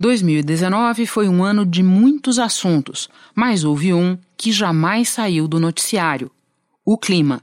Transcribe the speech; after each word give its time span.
2019 0.00 1.06
foi 1.06 1.28
um 1.28 1.42
ano 1.42 1.66
de 1.66 1.82
muitos 1.82 2.38
assuntos, 2.38 3.08
mas 3.34 3.64
houve 3.64 3.92
um 3.92 4.16
que 4.36 4.52
jamais 4.52 5.08
saiu 5.08 5.48
do 5.48 5.58
noticiário: 5.58 6.30
o 6.84 6.96
clima. 6.96 7.42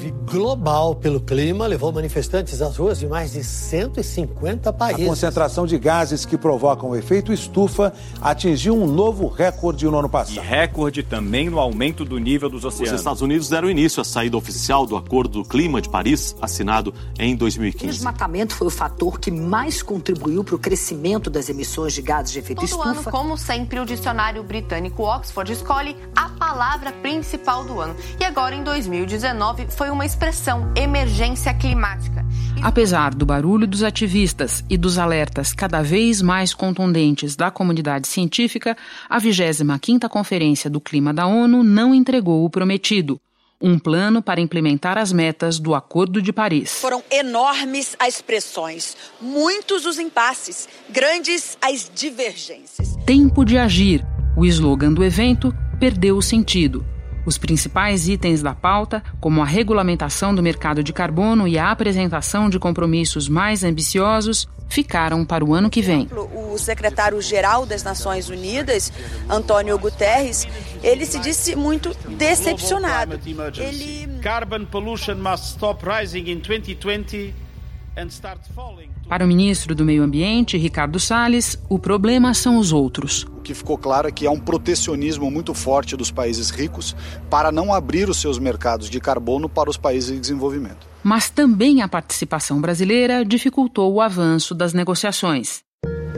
Greve 0.00 0.14
global 0.24 0.94
pelo 0.94 1.20
clima 1.20 1.66
levou 1.66 1.92
manifestantes 1.92 2.62
às 2.62 2.76
ruas 2.76 2.98
de 2.98 3.06
mais 3.06 3.32
de 3.32 3.44
150 3.44 4.72
países. 4.72 5.04
A 5.04 5.08
concentração 5.08 5.66
de 5.66 5.78
gases 5.78 6.24
que 6.24 6.38
provocam 6.38 6.90
o 6.90 6.96
efeito 6.96 7.32
estufa 7.32 7.92
atingiu 8.20 8.74
um 8.74 8.86
novo 8.86 9.28
recorde 9.28 9.84
no 9.84 9.98
ano 9.98 10.08
passado. 10.08 10.36
E 10.36 10.40
recorde 10.40 11.02
também 11.02 11.50
no 11.50 11.58
aumento 11.58 12.04
do 12.04 12.18
nível 12.18 12.48
dos 12.48 12.64
oceanos. 12.64 12.92
Os 12.92 13.00
Estados 13.00 13.20
Unidos 13.20 13.48
deram 13.48 13.68
início 13.68 14.00
à 14.00 14.04
saída 14.04 14.36
oficial 14.36 14.86
do 14.86 14.96
Acordo 14.96 15.42
do 15.42 15.44
Clima 15.44 15.82
de 15.82 15.88
Paris, 15.88 16.34
assinado 16.40 16.94
em 17.18 17.36
2015. 17.36 17.84
O 17.84 17.88
desmatamento 17.90 18.54
foi 18.54 18.68
o 18.68 18.70
fator 18.70 19.20
que 19.20 19.30
mais 19.30 19.82
contribuiu 19.82 20.42
para 20.42 20.54
o 20.54 20.58
crescimento 20.58 21.28
das 21.28 21.48
emissões 21.48 21.92
de 21.92 22.00
gases 22.00 22.32
de 22.32 22.38
efeito 22.38 22.60
Todo 22.60 22.68
estufa. 22.68 22.88
ano, 22.88 23.04
como 23.04 23.36
sempre, 23.36 23.80
o 23.80 23.84
dicionário 23.84 24.42
britânico 24.42 25.02
Oxford 25.02 25.52
escolhe 25.52 25.96
a 26.16 26.28
palavra 26.30 26.92
principal 26.92 27.64
do 27.64 27.80
ano. 27.80 27.94
E 28.18 28.24
agora, 28.24 28.54
em 28.54 28.62
2019, 28.62 29.66
foi 29.70 29.89
uma 29.90 30.06
expressão 30.06 30.72
emergência 30.76 31.52
climática. 31.52 32.24
Apesar 32.62 33.14
do 33.14 33.24
barulho 33.24 33.66
dos 33.66 33.82
ativistas 33.82 34.62
e 34.68 34.76
dos 34.76 34.98
alertas 34.98 35.52
cada 35.52 35.82
vez 35.82 36.20
mais 36.20 36.52
contundentes 36.52 37.34
da 37.34 37.50
comunidade 37.50 38.06
científica, 38.06 38.76
a 39.08 39.18
25ª 39.18 40.08
Conferência 40.08 40.68
do 40.68 40.80
Clima 40.80 41.12
da 41.12 41.26
ONU 41.26 41.62
não 41.62 41.94
entregou 41.94 42.44
o 42.44 42.50
prometido. 42.50 43.20
Um 43.62 43.78
plano 43.78 44.22
para 44.22 44.40
implementar 44.40 44.96
as 44.96 45.12
metas 45.12 45.58
do 45.58 45.74
Acordo 45.74 46.22
de 46.22 46.32
Paris. 46.32 46.72
Foram 46.80 47.02
enormes 47.10 47.94
as 47.98 48.22
pressões, 48.22 48.96
muitos 49.20 49.84
os 49.84 49.98
impasses, 49.98 50.66
grandes 50.88 51.58
as 51.60 51.90
divergências. 51.94 52.96
Tempo 53.04 53.44
de 53.44 53.58
agir. 53.58 54.02
O 54.36 54.46
slogan 54.46 54.92
do 54.92 55.04
evento 55.04 55.54
perdeu 55.78 56.16
o 56.16 56.22
sentido. 56.22 56.86
Os 57.24 57.36
principais 57.36 58.08
itens 58.08 58.42
da 58.42 58.54
pauta, 58.54 59.02
como 59.20 59.42
a 59.42 59.44
regulamentação 59.44 60.34
do 60.34 60.42
mercado 60.42 60.82
de 60.82 60.92
carbono 60.92 61.46
e 61.46 61.58
a 61.58 61.70
apresentação 61.70 62.48
de 62.48 62.58
compromissos 62.58 63.28
mais 63.28 63.62
ambiciosos, 63.62 64.48
ficaram 64.68 65.24
para 65.24 65.44
o 65.44 65.52
ano 65.52 65.68
que 65.68 65.82
vem. 65.82 66.08
O 66.52 66.56
secretário-geral 66.56 67.66
das 67.66 67.82
Nações 67.82 68.28
Unidas, 68.28 68.92
Antônio 69.28 69.78
Guterres, 69.78 70.46
ele 70.82 71.04
se 71.04 71.18
disse 71.18 71.54
muito 71.54 71.94
decepcionado. 72.16 73.18
Ele 73.58 74.00
Carbon 74.20 74.66
pollution 74.66 75.16
must 75.16 75.56
stop 75.56 75.84
rising 75.84 76.30
in 76.30 76.40
2020 76.40 77.34
and 77.96 78.08
start 78.10 78.40
falling. 78.54 78.89
Para 79.10 79.24
o 79.24 79.26
ministro 79.26 79.74
do 79.74 79.84
Meio 79.84 80.04
Ambiente, 80.04 80.56
Ricardo 80.56 81.00
Salles, 81.00 81.58
o 81.68 81.80
problema 81.80 82.32
são 82.32 82.56
os 82.58 82.72
outros. 82.72 83.24
O 83.24 83.40
que 83.40 83.52
ficou 83.52 83.76
claro 83.76 84.06
é 84.06 84.12
que 84.12 84.24
há 84.24 84.30
um 84.30 84.38
protecionismo 84.38 85.28
muito 85.28 85.52
forte 85.52 85.96
dos 85.96 86.12
países 86.12 86.48
ricos 86.48 86.94
para 87.28 87.50
não 87.50 87.74
abrir 87.74 88.08
os 88.08 88.18
seus 88.18 88.38
mercados 88.38 88.88
de 88.88 89.00
carbono 89.00 89.48
para 89.48 89.68
os 89.68 89.76
países 89.76 90.10
em 90.10 90.20
desenvolvimento. 90.20 90.86
Mas 91.02 91.28
também 91.28 91.82
a 91.82 91.88
participação 91.88 92.60
brasileira 92.60 93.24
dificultou 93.24 93.92
o 93.92 94.00
avanço 94.00 94.54
das 94.54 94.72
negociações. 94.72 95.58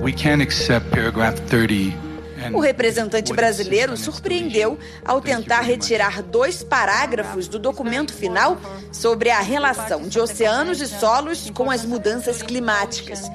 We 0.02 0.12
can't 0.12 0.42
accept 0.42 0.90
paragraph 0.90 1.40
30 1.48 2.11
o 2.52 2.60
representante 2.60 3.32
brasileiro 3.32 3.96
surpreendeu 3.96 4.78
ao 5.04 5.20
tentar 5.20 5.60
retirar 5.60 6.22
dois 6.22 6.62
parágrafos 6.62 7.48
do 7.48 7.58
documento 7.58 8.12
final 8.12 8.58
sobre 8.90 9.30
a 9.30 9.40
relação 9.40 10.08
de 10.08 10.18
oceanos 10.18 10.80
e 10.80 10.86
solos 10.86 11.50
com 11.50 11.70
as 11.70 11.84
mudanças 11.84 12.42
climáticas. 12.42 13.30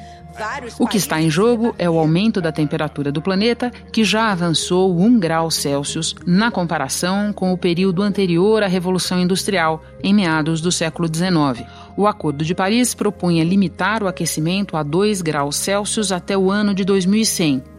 O 0.77 0.87
que 0.87 0.97
está 0.97 1.19
em 1.19 1.31
jogo 1.31 1.73
é 1.79 1.89
o 1.89 1.97
aumento 1.97 2.39
da 2.39 2.51
temperatura 2.51 3.11
do 3.11 3.21
planeta, 3.21 3.71
que 3.91 4.03
já 4.03 4.31
avançou 4.31 4.95
1 4.99 5.19
grau 5.19 5.49
Celsius 5.49 6.15
na 6.27 6.51
comparação 6.51 7.33
com 7.33 7.51
o 7.51 7.57
período 7.57 8.03
anterior 8.03 8.61
à 8.61 8.67
Revolução 8.67 9.19
Industrial, 9.19 9.83
em 10.03 10.13
meados 10.13 10.61
do 10.61 10.71
século 10.71 11.07
XIX. 11.07 11.67
O 11.95 12.05
Acordo 12.05 12.45
de 12.45 12.53
Paris 12.53 12.93
propunha 12.93 13.43
limitar 13.43 14.03
o 14.03 14.07
aquecimento 14.07 14.77
a 14.77 14.83
2 14.83 15.23
graus 15.23 15.55
Celsius 15.55 16.11
até 16.11 16.37
o 16.37 16.51
ano 16.51 16.73
de 16.73 16.85
2100 16.85 17.76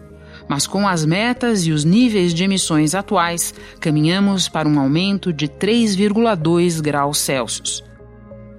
mas 0.49 0.67
com 0.67 0.89
as 0.89 1.05
metas 1.05 1.67
e 1.67 1.73
os 1.73 1.85
níveis 1.85 2.33
de 2.33 2.45
emissões 2.45 2.95
atuais, 2.95 3.55
caminhamos 3.79 4.49
para 4.49 4.69
um 4.69 4.81
aumento 4.81 5.33
de 5.33 5.47
3,2 5.47 6.81
graus 6.81 7.19
Celsius. 7.19 7.85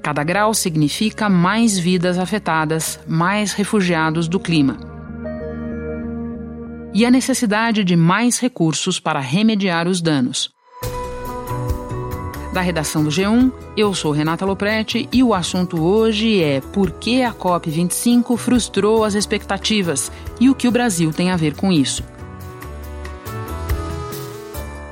Cada 0.03 0.23
grau 0.23 0.53
significa 0.53 1.27
mais 1.27 1.77
vidas 1.77 2.17
afetadas, 2.17 2.99
mais 3.07 3.53
refugiados 3.53 4.27
do 4.27 4.39
clima. 4.39 4.77
E 6.93 7.05
a 7.05 7.11
necessidade 7.11 7.83
de 7.83 7.95
mais 7.95 8.39
recursos 8.39 8.99
para 8.99 9.19
remediar 9.19 9.87
os 9.87 10.01
danos. 10.01 10.49
Da 12.51 12.61
redação 12.61 13.03
do 13.03 13.11
G1, 13.11 13.51
eu 13.77 13.93
sou 13.93 14.11
Renata 14.11 14.43
Loprete 14.43 15.07
e 15.13 15.21
o 15.21 15.35
assunto 15.35 15.79
hoje 15.83 16.41
é 16.41 16.61
por 16.61 16.89
que 16.91 17.21
a 17.21 17.31
COP25 17.31 18.35
frustrou 18.37 19.03
as 19.03 19.13
expectativas 19.13 20.11
e 20.39 20.49
o 20.49 20.55
que 20.55 20.67
o 20.67 20.71
Brasil 20.71 21.13
tem 21.13 21.29
a 21.29 21.37
ver 21.37 21.53
com 21.53 21.71
isso. 21.71 22.03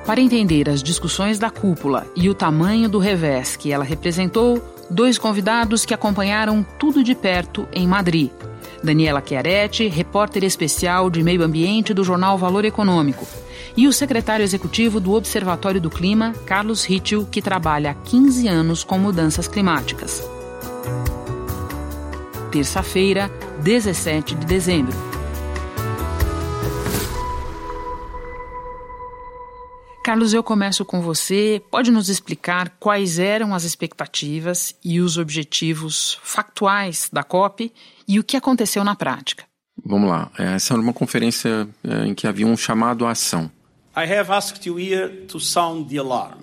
Para 0.06 0.22
entender 0.22 0.70
as 0.70 0.84
discussões 0.84 1.40
da 1.40 1.50
cúpula 1.50 2.06
e 2.16 2.30
o 2.30 2.36
tamanho 2.36 2.88
do 2.88 3.00
revés 3.00 3.56
que 3.56 3.72
ela 3.72 3.84
representou, 3.84 4.64
dois 4.90 5.18
convidados 5.18 5.84
que 5.84 5.96
acompanharam 5.96 6.66
tudo 6.78 7.04
de 7.04 7.16
perto 7.16 7.68
em 7.74 7.88
Madrid. 7.88 8.30
Daniela 8.84 9.24
Chiaretti, 9.26 9.88
repórter 9.88 10.44
especial 10.44 11.10
de 11.10 11.24
meio 11.24 11.44
ambiente 11.44 11.94
do 11.94 12.04
jornal 12.04 12.38
Valor 12.38 12.66
Econômico, 12.66 13.26
e 13.76 13.88
o 13.88 13.94
secretário 13.94 14.44
executivo 14.44 15.00
do 15.00 15.14
Observatório 15.14 15.80
do 15.80 15.90
Clima, 15.90 16.34
Carlos 16.46 16.84
Ritchell, 16.84 17.26
que 17.26 17.42
trabalha 17.42 17.92
há 17.92 17.94
15 17.94 18.48
anos 18.48 18.84
com 18.84 18.98
mudanças 18.98 19.48
climáticas. 19.48 20.28
Terça-feira, 22.52 23.30
17 23.62 24.34
de 24.34 24.46
dezembro. 24.46 25.07
Carlos, 30.08 30.34
eu 30.34 30.42
começo 30.42 30.86
com 30.86 31.02
você. 31.02 31.62
Pode 31.70 31.92
nos 31.92 32.08
explicar 32.08 32.70
quais 32.80 33.20
eram 33.20 33.54
as 33.54 33.66
expectativas 33.66 34.74
e 34.82 35.02
os 35.02 35.18
objetivos 35.18 36.18
factuais 36.24 37.10
da 37.12 37.24
COP 37.24 37.74
e 38.08 38.18
o 38.18 38.24
que 38.24 38.38
aconteceu 38.38 38.86
na 38.86 38.96
prática? 38.96 39.44
Vamos 39.86 40.10
lá. 40.10 40.32
Essa 40.38 40.76
era 40.76 40.82
uma 40.82 40.94
conferência 40.94 41.68
em 42.06 42.16
que 42.16 42.26
havia 42.26 42.48
um 42.48 42.56
chamado 42.56 43.06
à 43.06 43.12
ação. 43.12 43.52
I 43.98 44.10
have 44.10 44.32
asked 44.32 44.66
you 44.66 44.80
here 44.80 45.26
to 45.28 45.42
sound 45.42 45.90
the 45.90 45.98
alarm. 45.98 46.40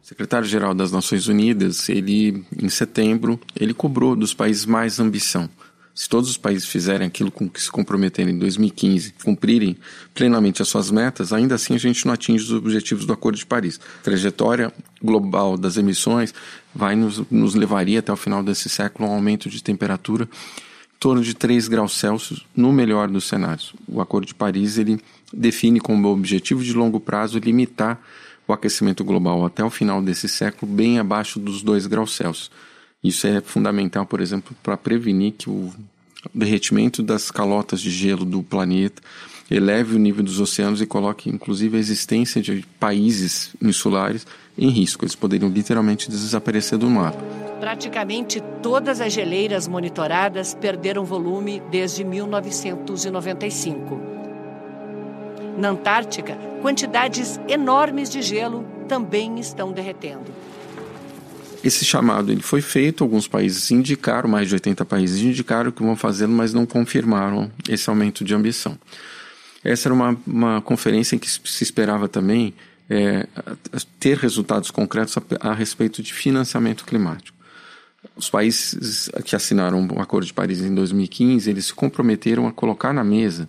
O 0.00 0.06
secretário-geral 0.06 0.72
das 0.72 0.92
Nações 0.92 1.26
Unidas, 1.26 1.88
ele 1.88 2.46
em 2.56 2.68
setembro, 2.68 3.40
ele 3.58 3.74
cobrou 3.74 4.14
dos 4.14 4.32
países 4.32 4.64
mais 4.64 5.00
ambição. 5.00 5.50
Se 5.98 6.08
todos 6.08 6.30
os 6.30 6.36
países 6.36 6.68
fizerem 6.68 7.08
aquilo 7.08 7.28
com 7.28 7.48
que 7.48 7.60
se 7.60 7.68
comprometerem 7.68 8.32
em 8.32 8.38
2015, 8.38 9.14
cumprirem 9.24 9.76
plenamente 10.14 10.62
as 10.62 10.68
suas 10.68 10.92
metas, 10.92 11.32
ainda 11.32 11.56
assim 11.56 11.74
a 11.74 11.78
gente 11.78 12.06
não 12.06 12.14
atinge 12.14 12.44
os 12.44 12.52
objetivos 12.52 13.04
do 13.04 13.12
Acordo 13.12 13.36
de 13.36 13.44
Paris. 13.44 13.80
A 13.98 14.04
trajetória 14.04 14.72
global 15.02 15.58
das 15.58 15.76
emissões 15.76 16.32
vai 16.72 16.94
nos, 16.94 17.28
nos 17.28 17.56
levaria 17.56 17.98
até 17.98 18.12
o 18.12 18.16
final 18.16 18.44
desse 18.44 18.68
século 18.68 19.08
a 19.08 19.10
um 19.10 19.14
aumento 19.14 19.50
de 19.50 19.60
temperatura 19.60 20.22
em 20.26 20.98
torno 21.00 21.20
de 21.20 21.34
3 21.34 21.66
graus 21.66 21.98
Celsius, 21.98 22.46
no 22.54 22.72
melhor 22.72 23.08
dos 23.08 23.24
cenários. 23.24 23.74
O 23.88 24.00
Acordo 24.00 24.28
de 24.28 24.36
Paris 24.36 24.78
ele 24.78 25.00
define 25.32 25.80
como 25.80 26.06
objetivo 26.10 26.62
de 26.62 26.74
longo 26.74 27.00
prazo 27.00 27.40
limitar 27.40 28.00
o 28.46 28.52
aquecimento 28.52 29.02
global 29.02 29.44
até 29.44 29.64
o 29.64 29.70
final 29.70 30.00
desse 30.00 30.28
século 30.28 30.70
bem 30.70 31.00
abaixo 31.00 31.40
dos 31.40 31.60
2 31.60 31.88
graus 31.88 32.14
Celsius. 32.14 32.52
Isso 33.02 33.26
é 33.26 33.40
fundamental, 33.40 34.04
por 34.04 34.20
exemplo, 34.20 34.56
para 34.62 34.76
prevenir 34.76 35.32
que 35.32 35.48
o 35.48 35.72
derretimento 36.34 37.02
das 37.02 37.30
calotas 37.30 37.80
de 37.80 37.90
gelo 37.90 38.24
do 38.24 38.42
planeta 38.42 39.00
eleve 39.50 39.94
o 39.94 39.98
nível 39.98 40.22
dos 40.22 40.40
oceanos 40.40 40.82
e 40.82 40.86
coloque, 40.86 41.30
inclusive, 41.30 41.76
a 41.76 41.80
existência 41.80 42.42
de 42.42 42.64
países 42.78 43.54
insulares 43.62 44.26
em 44.56 44.68
risco. 44.68 45.04
Eles 45.04 45.14
poderiam 45.14 45.48
literalmente 45.48 46.10
desaparecer 46.10 46.76
do 46.76 46.90
mapa. 46.90 47.18
Praticamente 47.60 48.42
todas 48.62 49.00
as 49.00 49.12
geleiras 49.12 49.66
monitoradas 49.66 50.54
perderam 50.54 51.04
volume 51.04 51.62
desde 51.70 52.04
1995. 52.04 54.00
Na 55.56 55.70
Antártica, 55.70 56.36
quantidades 56.62 57.40
enormes 57.48 58.10
de 58.10 58.22
gelo 58.22 58.64
também 58.86 59.40
estão 59.40 59.72
derretendo. 59.72 60.30
Esse 61.62 61.84
chamado 61.84 62.30
ele 62.30 62.42
foi 62.42 62.60
feito, 62.60 63.02
alguns 63.02 63.26
países 63.26 63.70
indicaram, 63.70 64.28
mais 64.28 64.48
de 64.48 64.54
80 64.54 64.84
países 64.84 65.20
indicaram 65.20 65.72
que 65.72 65.82
vão 65.82 65.96
fazê-lo, 65.96 66.32
mas 66.32 66.54
não 66.54 66.64
confirmaram 66.64 67.50
esse 67.68 67.90
aumento 67.90 68.24
de 68.24 68.34
ambição. 68.34 68.78
Essa 69.64 69.88
era 69.88 69.94
uma, 69.94 70.16
uma 70.26 70.60
conferência 70.62 71.16
em 71.16 71.18
que 71.18 71.28
se 71.28 71.62
esperava 71.62 72.08
também 72.08 72.54
é, 72.88 73.26
ter 73.98 74.16
resultados 74.16 74.70
concretos 74.70 75.16
a, 75.16 75.50
a 75.50 75.54
respeito 75.54 76.02
de 76.02 76.12
financiamento 76.14 76.84
climático. 76.84 77.36
os 78.16 78.30
países 78.30 79.10
que 79.24 79.34
assinaram 79.34 79.86
o 79.88 80.00
Acordo 80.00 80.26
de 80.26 80.32
Paris 80.32 80.60
em 80.60 80.74
2015, 80.74 81.50
eles 81.50 81.66
se 81.66 81.74
comprometeram 81.74 82.46
a 82.46 82.52
colocar 82.52 82.92
na 82.92 83.02
mesa 83.02 83.48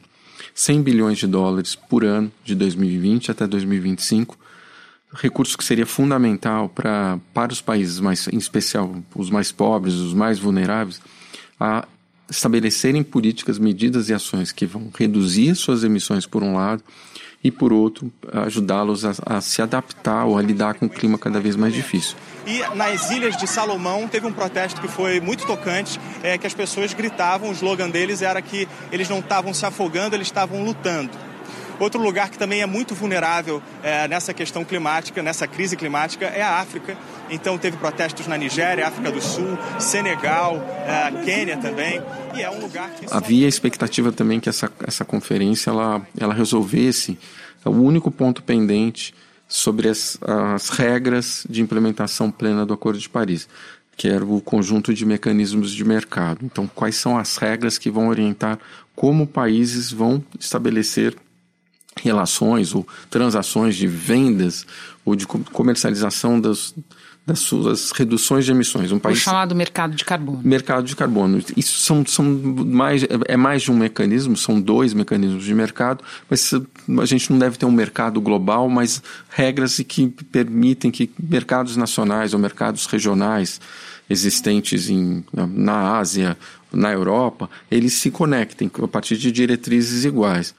100 0.56 0.82
bilhões 0.82 1.18
de 1.20 1.28
dólares 1.28 1.76
por 1.76 2.04
ano 2.04 2.32
de 2.44 2.56
2020 2.56 3.32
até 3.32 3.46
2025, 3.46 4.38
recurso 5.14 5.58
que 5.58 5.64
seria 5.64 5.86
fundamental 5.86 6.70
para, 6.70 7.20
para 7.34 7.52
os 7.52 7.62
países 7.62 8.00
mais, 8.00 8.28
em 8.28 8.38
especial 8.38 8.96
os 9.16 9.30
mais 9.30 9.52
pobres, 9.52 9.96
os 9.96 10.14
mais 10.14 10.38
vulneráveis, 10.38 11.02
a 11.60 11.88
estabelecerem 12.30 13.04
políticas, 13.04 13.58
medidas 13.58 14.10
e 14.10 14.14
ações 14.14 14.52
que 14.52 14.66
vão 14.66 14.92
reduzir 14.96 15.56
suas 15.56 15.84
emissões 15.84 16.28
por 16.28 16.44
um 16.44 16.56
lado 16.56 16.84
e 17.44 17.50
por 17.50 17.72
outro 17.72 18.12
ajudá-los 18.32 19.06
a, 19.06 19.14
a, 19.26 19.42
se 19.42 19.62
adaptar 19.62 20.26
ou 20.26 20.38
a 20.38 20.42
lidar 20.42 20.76
com 20.76 20.86
um 20.86 20.90
clima 20.90 21.18
cada 21.18 21.40
vez 21.40 21.56
mais 21.56 21.74
difícil. 21.74 22.16
E 22.46 22.60
nas 22.76 23.10
Ilhas 23.10 23.38
de 23.38 23.48
Salomão 23.48 24.08
teve 24.08 24.28
um 24.28 24.34
protesto 24.34 24.82
que 24.82 24.88
foi 24.88 25.20
muito 25.20 25.46
tocante, 25.48 26.00
é, 26.22 26.38
que 26.38 26.46
as 26.46 26.54
pessoas 26.54 26.94
gritavam, 26.94 27.50
o 27.50 27.54
slogan 27.54 27.90
deles 27.90 28.22
era 28.22 28.42
que 28.42 28.68
eles 28.92 29.08
não 29.10 29.20
estavam 29.20 29.54
se 29.54 29.66
afogando, 29.66 30.16
eles 30.16 30.28
estavam 30.28 30.64
lutando. 30.64 31.29
Outro 31.80 32.02
lugar 32.02 32.30
que 32.30 32.38
também 32.38 32.62
é 32.62 32.66
muito 32.66 32.94
vulnerável 32.94 33.62
é, 33.82 34.08
nessa 34.08 34.34
questão 34.34 34.66
climática, 34.66 35.24
nessa 35.24 35.48
crise 35.48 35.78
climática, 35.78 36.26
é 36.26 36.42
a 36.42 36.60
África. 36.60 36.98
Então 37.30 37.58
teve 37.58 37.78
protestos 37.78 38.28
na 38.28 38.38
Nigéria, 38.38 38.88
África 38.88 39.12
do 39.12 39.22
Sul, 39.22 39.58
Senegal, 39.80 40.58
é, 40.86 41.24
Quênia 41.24 41.58
também. 41.58 42.02
E 42.36 42.42
é 42.42 42.50
um 42.50 42.60
lugar 42.60 42.90
que... 42.92 43.06
Havia 43.10 43.48
expectativa 43.48 44.12
também 44.12 44.40
que 44.40 44.50
essa, 44.50 44.72
essa 44.86 45.06
conferência 45.06 45.70
ela, 45.70 46.02
ela 46.20 46.34
resolvesse 46.34 47.18
o 47.64 47.72
único 47.72 48.12
ponto 48.12 48.44
pendente 48.44 49.14
sobre 49.48 49.90
as, 49.90 50.18
as 50.54 50.70
regras 50.70 51.46
de 51.50 51.62
implementação 51.62 52.30
plena 52.30 52.66
do 52.66 52.74
Acordo 52.74 53.00
de 53.00 53.10
Paris 53.10 53.48
que 54.00 54.08
era 54.08 54.24
o 54.24 54.40
conjunto 54.40 54.94
de 54.94 55.06
mecanismos 55.06 55.74
de 55.74 55.84
mercado. 55.84 56.40
Então, 56.46 56.66
quais 56.74 56.96
são 56.96 57.18
as 57.18 57.36
regras 57.36 57.78
que 57.78 57.92
vão 57.92 58.08
orientar 58.08 58.58
como 58.96 59.28
países 59.28 59.92
vão 59.92 60.24
estabelecer 60.40 61.18
relações 62.02 62.74
ou 62.74 62.88
transações 63.10 63.76
de 63.76 63.88
vendas 63.88 64.66
ou 65.06 65.16
de 65.16 65.26
comercialização 65.26 66.40
das, 66.40 66.74
das 67.26 67.40
suas 67.40 67.92
reduções 67.92 68.46
de 68.46 68.52
emissões. 68.52 68.92
Um 68.92 69.00
país, 69.00 69.20
o 69.20 69.22
chamado 69.22 69.56
mercado 69.56 69.96
de 69.96 70.04
carbono. 70.04 70.42
Mercado 70.44 70.86
de 70.86 70.96
carbono. 70.96 71.42
Isso 71.56 71.80
são, 71.80 72.06
são 72.06 72.26
mais, 72.26 73.06
é 73.28 73.38
mais 73.38 73.62
de 73.62 73.72
um 73.72 73.78
mecanismo, 73.78 74.36
são 74.36 74.60
dois 74.60 74.94
mecanismos 74.94 75.44
de 75.44 75.54
mercado, 75.54 76.04
mas 76.30 76.52
a 77.00 77.06
gente 77.06 77.32
não 77.32 77.38
deve 77.38 77.58
ter 77.58 77.66
um 77.66 77.72
mercado 77.72 78.20
global, 78.20 78.68
mas 78.68 79.02
regras 79.30 79.80
que 79.88 80.08
permitem 80.32 80.90
que 80.90 81.10
mercados 81.22 81.76
nacionais 81.76 82.34
ou 82.34 82.40
mercados 82.40 82.86
regionais 82.88 83.62
existentes 84.10 84.90
em, 84.90 85.24
na 85.34 85.98
Ásia, 85.98 86.36
na 86.72 86.92
Europa, 86.92 87.50
eles 87.70 87.94
se 87.94 88.10
conectem 88.10 88.72
a 88.82 88.88
partir 88.88 89.18
de 89.18 89.32
diretrizes 89.32 90.04
iguais. 90.04 90.54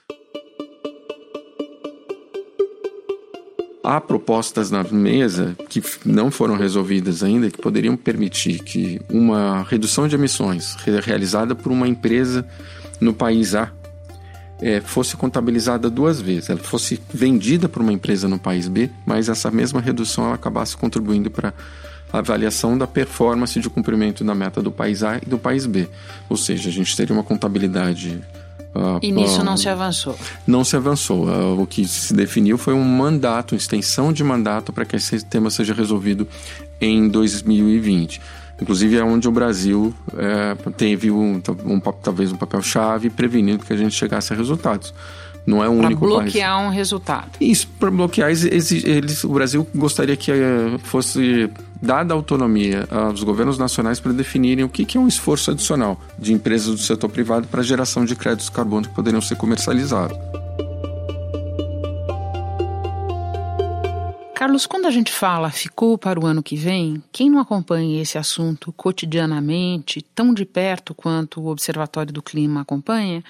Há 3.83 4.01
propostas 4.01 4.71
na 4.71 4.85
mesa 4.85 5.57
que 5.69 5.83
não 6.05 6.31
foram 6.31 6.57
resolvidas 6.57 7.23
ainda 7.23 7.51
que 7.51 7.59
poderiam 7.59 7.97
permitir 7.97 8.61
que 8.61 9.01
uma 9.09 9.63
redução 9.63 10.07
de 10.07 10.15
emissões 10.15 10.77
realizada 11.05 11.55
por 11.55 11.73
uma 11.73 11.89
empresa 11.89 12.47
no 13.01 13.15
país 13.15 13.55
A 13.55 13.71
é, 14.61 14.81
fosse 14.81 15.17
contabilizada 15.17 15.89
duas 15.89 16.21
vezes. 16.21 16.51
Ela 16.51 16.61
fosse 16.61 17.01
vendida 17.13 17.69
por 17.69 17.81
uma 17.81 17.93
empresa 17.93 18.29
no 18.29 18.39
país 18.39 18.69
B, 18.69 18.91
mas 19.07 19.29
essa 19.29 19.51
mesma 19.51 19.81
redução 19.81 20.27
ela 20.27 20.35
acabasse 20.35 20.77
contribuindo 20.77 21.31
para 21.31 21.55
a 22.13 22.19
avaliação 22.19 22.77
da 22.77 22.87
performance 22.87 23.59
de 23.59 23.71
cumprimento 23.71 24.25
da 24.25 24.35
meta 24.35 24.61
do 24.61 24.71
país 24.71 25.03
A 25.03 25.17
e 25.19 25.27
do 25.27 25.39
país 25.39 25.65
B. 25.65 25.89
Ou 26.29 26.37
seja, 26.37 26.69
a 26.69 26.73
gente 26.73 26.95
teria 26.97 27.15
uma 27.15 27.23
contabilidade 27.23 28.21
e 29.03 29.11
nisso 29.11 29.43
não 29.43 29.57
se 29.57 29.69
avançou? 29.69 30.17
Não 30.47 30.65
se 30.65 30.77
avançou. 30.77 31.27
Uh, 31.27 31.61
o 31.61 31.67
que 31.67 31.87
se 31.87 32.15
definiu 32.15 32.57
foi 32.57 32.75
um 32.75 32.85
mandato, 32.85 33.53
uma 33.53 33.59
extensão 33.59 34.13
de 34.13 34.23
mandato 34.23 34.73
para 34.73 34.85
que 34.85 34.97
esse 34.97 35.25
tema 35.25 35.51
seja 35.51 35.75
resolvido 35.75 36.27
em 36.81 37.09
2020. 37.09 38.21
Inclusive 38.61 38.97
é 38.97 39.03
onde 39.03 39.27
o 39.27 39.33
Brasil 39.33 39.95
é, 40.17 40.55
teve 40.73 41.11
um, 41.11 41.41
um, 41.65 41.81
talvez 41.81 42.31
um 42.31 42.37
papel-chave 42.37 43.09
prevenindo 43.09 43.65
que 43.65 43.73
a 43.73 43.77
gente 43.77 43.95
chegasse 43.95 44.33
a 44.33 44.37
resultados. 44.37 44.93
Não 45.47 45.65
é 45.65 45.69
o 45.69 45.77
pra 45.79 45.87
único 45.87 46.01
país. 46.01 46.13
Para 46.13 46.23
bloquear 46.23 46.61
um 46.61 46.69
resultado. 46.69 47.31
Isso, 47.41 47.67
para 47.79 47.91
bloquear, 47.91 48.31
eles, 48.31 49.25
o 49.25 49.31
Brasil 49.31 49.67
gostaria 49.75 50.15
que 50.15 50.31
eh, 50.31 50.79
fosse 50.85 51.51
dada 51.83 52.15
autonomia 52.15 52.87
aos 52.91 53.23
governos 53.23 53.59
nacionais 53.59 53.99
para 54.01 54.13
definirem 54.13 54.65
o 54.65 54.69
que 54.69 54.97
é 54.97 55.01
um 55.01 55.09
esforço 55.09 55.51
adicional 55.51 56.01
de 56.19 56.33
empresas 56.33 56.75
do 56.75 56.81
setor 56.81 57.09
privado 57.09 57.47
para 57.49 57.61
a 57.61 57.65
geração 57.65 58.05
de 58.05 58.15
créditos 58.15 58.51
carbono 58.51 58.89
que 58.89 58.95
poderiam 58.95 59.21
ser 59.21 59.37
comercializados. 59.37 60.17
Carlos, 64.41 64.67
quando 64.67 64.87
a 64.87 64.91
gente 64.91 65.13
fala 65.13 65.51
ficou 65.51 65.99
para 65.99 66.19
o 66.19 66.25
ano 66.25 66.43
que 66.43 66.57
vem, 66.57 67.03
quem 67.13 67.29
não 67.29 67.41
acompanha 67.41 68.01
esse 68.01 68.17
assunto 68.17 68.73
cotidianamente, 68.73 70.01
tão 70.15 70.33
de 70.33 70.47
perto 70.47 70.95
quanto 70.95 71.43
o 71.43 71.49
Observatório 71.49 72.11
do 72.11 72.23
Clima 72.23 72.63
acompanha, 72.63 73.23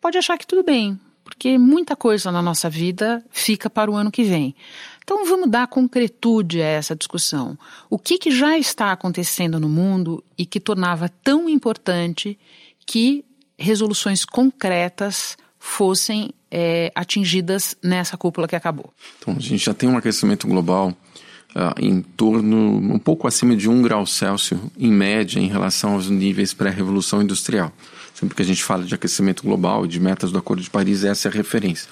pode 0.00 0.18
achar 0.18 0.36
que 0.36 0.46
tudo 0.46 0.64
bem, 0.64 0.98
porque 1.36 1.58
muita 1.58 1.94
coisa 1.94 2.32
na 2.32 2.40
nossa 2.40 2.68
vida 2.70 3.22
fica 3.30 3.68
para 3.68 3.90
o 3.90 3.94
ano 3.94 4.10
que 4.10 4.24
vem. 4.24 4.56
Então 5.04 5.24
vamos 5.26 5.50
dar 5.50 5.68
concretude 5.68 6.62
a 6.62 6.66
essa 6.66 6.96
discussão. 6.96 7.58
O 7.90 7.98
que, 7.98 8.18
que 8.18 8.30
já 8.30 8.58
está 8.58 8.90
acontecendo 8.90 9.60
no 9.60 9.68
mundo 9.68 10.24
e 10.36 10.46
que 10.46 10.58
tornava 10.58 11.10
tão 11.22 11.46
importante 11.46 12.38
que 12.86 13.22
resoluções 13.58 14.24
concretas 14.24 15.36
fossem 15.58 16.30
é, 16.50 16.90
atingidas 16.94 17.76
nessa 17.82 18.16
cúpula 18.16 18.48
que 18.48 18.56
acabou? 18.56 18.90
Então 19.18 19.36
a 19.36 19.40
gente 19.40 19.62
já 19.62 19.74
tem 19.74 19.88
um 19.88 19.96
aquecimento 19.96 20.48
global 20.48 20.96
Uh, 21.54 21.72
em 21.80 22.02
torno, 22.02 22.76
um 22.76 22.98
pouco 22.98 23.26
acima 23.26 23.56
de 23.56 23.66
um 23.66 23.80
grau 23.80 24.04
Celsius, 24.04 24.60
em 24.78 24.92
média, 24.92 25.40
em 25.40 25.46
relação 25.46 25.94
aos 25.94 26.10
níveis 26.10 26.52
pré-revolução 26.52 27.22
industrial. 27.22 27.72
Sempre 28.18 28.34
que 28.34 28.40
a 28.40 28.44
gente 28.46 28.64
fala 28.64 28.82
de 28.82 28.94
aquecimento 28.94 29.42
global 29.42 29.84
e 29.84 29.88
de 29.88 30.00
metas 30.00 30.32
do 30.32 30.38
Acordo 30.38 30.62
de 30.62 30.70
Paris, 30.70 31.04
essa 31.04 31.28
é 31.28 31.30
a 31.30 31.34
referência. 31.34 31.86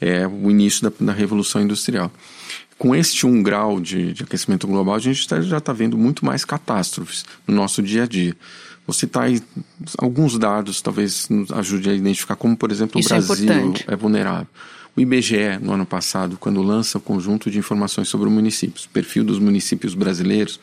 É 0.00 0.26
o 0.26 0.50
início 0.50 0.82
da, 0.88 0.92
da 0.98 1.12
Revolução 1.12 1.60
Industrial. 1.60 2.10
Com 2.78 2.96
este 2.96 3.26
um 3.26 3.42
grau 3.42 3.78
de, 3.78 4.14
de 4.14 4.22
aquecimento 4.22 4.66
global, 4.66 4.94
a 4.94 4.98
gente 4.98 5.28
tá, 5.28 5.42
já 5.42 5.58
está 5.58 5.74
vendo 5.74 5.98
muito 5.98 6.24
mais 6.24 6.42
catástrofes 6.42 7.26
no 7.46 7.54
nosso 7.54 7.82
dia 7.82 8.04
a 8.04 8.06
dia. 8.06 8.34
Vou 8.86 8.94
citar 8.94 9.24
aí 9.24 9.42
alguns 9.98 10.38
dados, 10.38 10.80
talvez 10.80 11.28
nos 11.28 11.52
ajude 11.52 11.90
a 11.90 11.92
identificar 11.92 12.36
como, 12.36 12.56
por 12.56 12.72
exemplo, 12.72 12.98
Isso 12.98 13.12
o 13.12 13.16
é 13.18 13.20
Brasil 13.20 13.74
é, 13.86 13.92
é 13.92 13.96
vulnerável. 13.96 14.46
O 14.96 15.00
IBGE, 15.02 15.58
no 15.60 15.72
ano 15.72 15.84
passado, 15.84 16.38
quando 16.40 16.62
lança 16.62 16.96
o 16.96 17.00
conjunto 17.00 17.50
de 17.50 17.58
informações 17.58 18.08
sobre 18.08 18.30
municípios, 18.30 18.86
perfil 18.86 19.22
dos 19.22 19.38
municípios 19.38 19.92
brasileiros, 19.92 20.58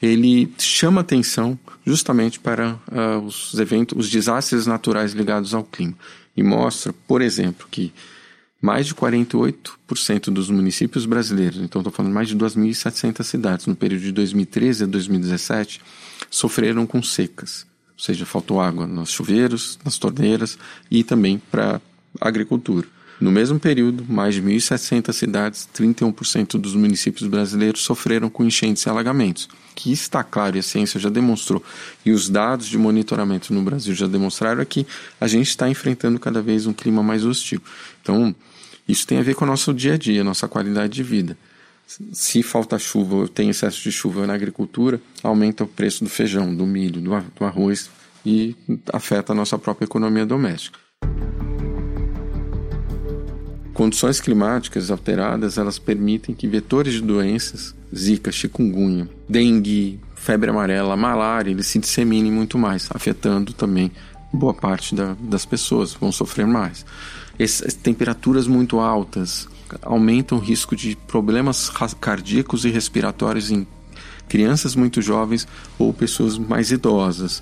ele 0.00 0.52
chama 0.58 1.00
atenção 1.00 1.58
justamente 1.84 2.40
para 2.40 2.78
uh, 2.90 3.24
os 3.24 3.54
eventos, 3.58 3.98
os 3.98 4.10
desastres 4.10 4.66
naturais 4.66 5.12
ligados 5.12 5.54
ao 5.54 5.64
clima 5.64 5.94
e 6.36 6.42
mostra, 6.42 6.92
por 7.06 7.20
exemplo, 7.20 7.66
que 7.70 7.92
mais 8.60 8.86
de 8.86 8.94
48% 8.94 10.30
dos 10.30 10.50
municípios 10.50 11.06
brasileiros, 11.06 11.58
então 11.58 11.80
estou 11.80 11.92
falando 11.92 12.12
mais 12.12 12.28
de 12.28 12.36
2.700 12.36 13.22
cidades, 13.24 13.66
no 13.66 13.74
período 13.74 14.02
de 14.02 14.12
2013 14.12 14.84
a 14.84 14.86
2017, 14.86 15.80
sofreram 16.30 16.86
com 16.86 17.02
secas. 17.02 17.66
Ou 17.92 18.04
seja, 18.04 18.26
faltou 18.26 18.60
água 18.60 18.86
nos 18.86 19.10
chuveiros, 19.10 19.78
nas 19.84 19.98
torneiras 19.98 20.58
e 20.90 21.02
também 21.02 21.40
para 21.50 21.80
a 22.20 22.28
agricultura. 22.28 22.86
No 23.20 23.30
mesmo 23.30 23.60
período, 23.60 24.04
mais 24.08 24.34
de 24.34 24.42
1.700 24.42 25.12
cidades, 25.12 25.68
31% 25.74 26.58
dos 26.58 26.74
municípios 26.74 27.28
brasileiros 27.28 27.82
sofreram 27.82 28.30
com 28.30 28.44
enchentes 28.44 28.82
e 28.84 28.88
alagamentos. 28.88 29.48
Que 29.82 29.92
está 29.92 30.22
claro, 30.22 30.56
e 30.56 30.58
a 30.58 30.62
ciência 30.62 31.00
já 31.00 31.08
demonstrou, 31.08 31.64
e 32.04 32.12
os 32.12 32.28
dados 32.28 32.66
de 32.66 32.76
monitoramento 32.76 33.54
no 33.54 33.62
Brasil 33.62 33.94
já 33.94 34.06
demonstraram, 34.06 34.60
é 34.60 34.64
que 34.66 34.86
a 35.18 35.26
gente 35.26 35.48
está 35.48 35.70
enfrentando 35.70 36.20
cada 36.20 36.42
vez 36.42 36.66
um 36.66 36.72
clima 36.74 37.02
mais 37.02 37.24
hostil. 37.24 37.62
Então, 38.02 38.34
isso 38.86 39.06
tem 39.06 39.16
a 39.16 39.22
ver 39.22 39.34
com 39.34 39.46
o 39.46 39.48
nosso 39.48 39.72
dia 39.72 39.94
a 39.94 39.96
dia, 39.96 40.22
nossa 40.22 40.46
qualidade 40.46 40.92
de 40.92 41.02
vida. 41.02 41.34
Se 42.12 42.42
falta 42.42 42.78
chuva 42.78 43.26
tem 43.26 43.48
excesso 43.48 43.82
de 43.82 43.90
chuva 43.90 44.26
na 44.26 44.34
agricultura, 44.34 45.00
aumenta 45.22 45.64
o 45.64 45.66
preço 45.66 46.04
do 46.04 46.10
feijão, 46.10 46.54
do 46.54 46.66
milho, 46.66 47.00
do 47.00 47.44
arroz 47.44 47.88
e 48.24 48.54
afeta 48.92 49.32
a 49.32 49.34
nossa 49.34 49.58
própria 49.58 49.86
economia 49.86 50.26
doméstica. 50.26 50.78
Condições 53.80 54.20
climáticas 54.20 54.90
alteradas, 54.90 55.56
elas 55.56 55.78
permitem 55.78 56.34
que 56.34 56.46
vetores 56.46 56.92
de 56.92 57.00
doenças, 57.00 57.74
zika, 57.96 58.30
chikungunya, 58.30 59.08
dengue, 59.26 59.98
febre 60.14 60.50
amarela, 60.50 60.94
malária, 60.98 61.50
eles 61.50 61.68
se 61.68 61.78
disseminem 61.78 62.30
muito 62.30 62.58
mais, 62.58 62.90
afetando 62.92 63.54
também 63.54 63.90
boa 64.30 64.52
parte 64.52 64.94
da, 64.94 65.16
das 65.18 65.46
pessoas, 65.46 65.94
vão 65.94 66.12
sofrer 66.12 66.46
mais. 66.46 66.84
Essas 67.38 67.72
temperaturas 67.72 68.46
muito 68.46 68.78
altas 68.80 69.48
aumentam 69.80 70.36
o 70.36 70.42
risco 70.42 70.76
de 70.76 70.94
problemas 70.94 71.72
cardíacos 71.98 72.66
e 72.66 72.68
respiratórios 72.68 73.50
em 73.50 73.66
crianças 74.28 74.76
muito 74.76 75.00
jovens 75.00 75.48
ou 75.78 75.90
pessoas 75.94 76.36
mais 76.36 76.70
idosas. 76.70 77.40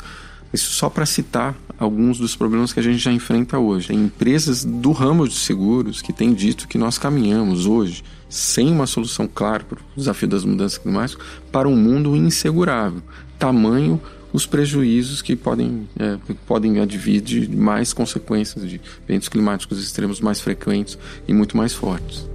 Isso 0.53 0.73
só 0.73 0.89
para 0.89 1.05
citar 1.05 1.55
alguns 1.79 2.19
dos 2.19 2.35
problemas 2.35 2.73
que 2.73 2.81
a 2.81 2.83
gente 2.83 2.99
já 2.99 3.13
enfrenta 3.13 3.59
hoje. 3.59 3.89
Tem 3.89 3.99
empresas 3.99 4.65
do 4.65 4.93
ramo 4.93 5.29
de 5.29 5.35
seguros 5.35 6.03
que 6.03 6.13
têm 6.13 6.33
dito 6.33 6.67
que 6.67 6.79
nós 6.79 6.99
caminhamos 6.99 7.67
hoje 7.67 8.03
sem 8.29 8.71
uma 8.71 8.87
solução 8.87 9.27
clara 9.27 9.65
para 9.65 9.79
o 9.79 9.83
desafio 9.97 10.29
das 10.29 10.45
mudanças 10.45 10.79
climáticas 10.79 11.25
para 11.53 11.69
um 11.69 11.77
mundo 11.77 12.17
insegurável. 12.17 13.03
Tamanho 13.39 14.01
os 14.33 14.45
prejuízos 14.45 15.23
que 15.23 15.35
podem, 15.35 15.89
é, 15.99 16.19
que 16.27 16.35
podem 16.35 16.81
advir 16.81 17.21
de 17.21 17.49
mais 17.49 17.93
consequências 17.93 18.69
de 18.69 18.81
eventos 19.09 19.29
climáticos 19.29 19.83
extremos 19.83 20.21
mais 20.21 20.41
frequentes 20.41 20.99
e 21.27 21.33
muito 21.33 21.57
mais 21.57 21.73
fortes. 21.73 22.29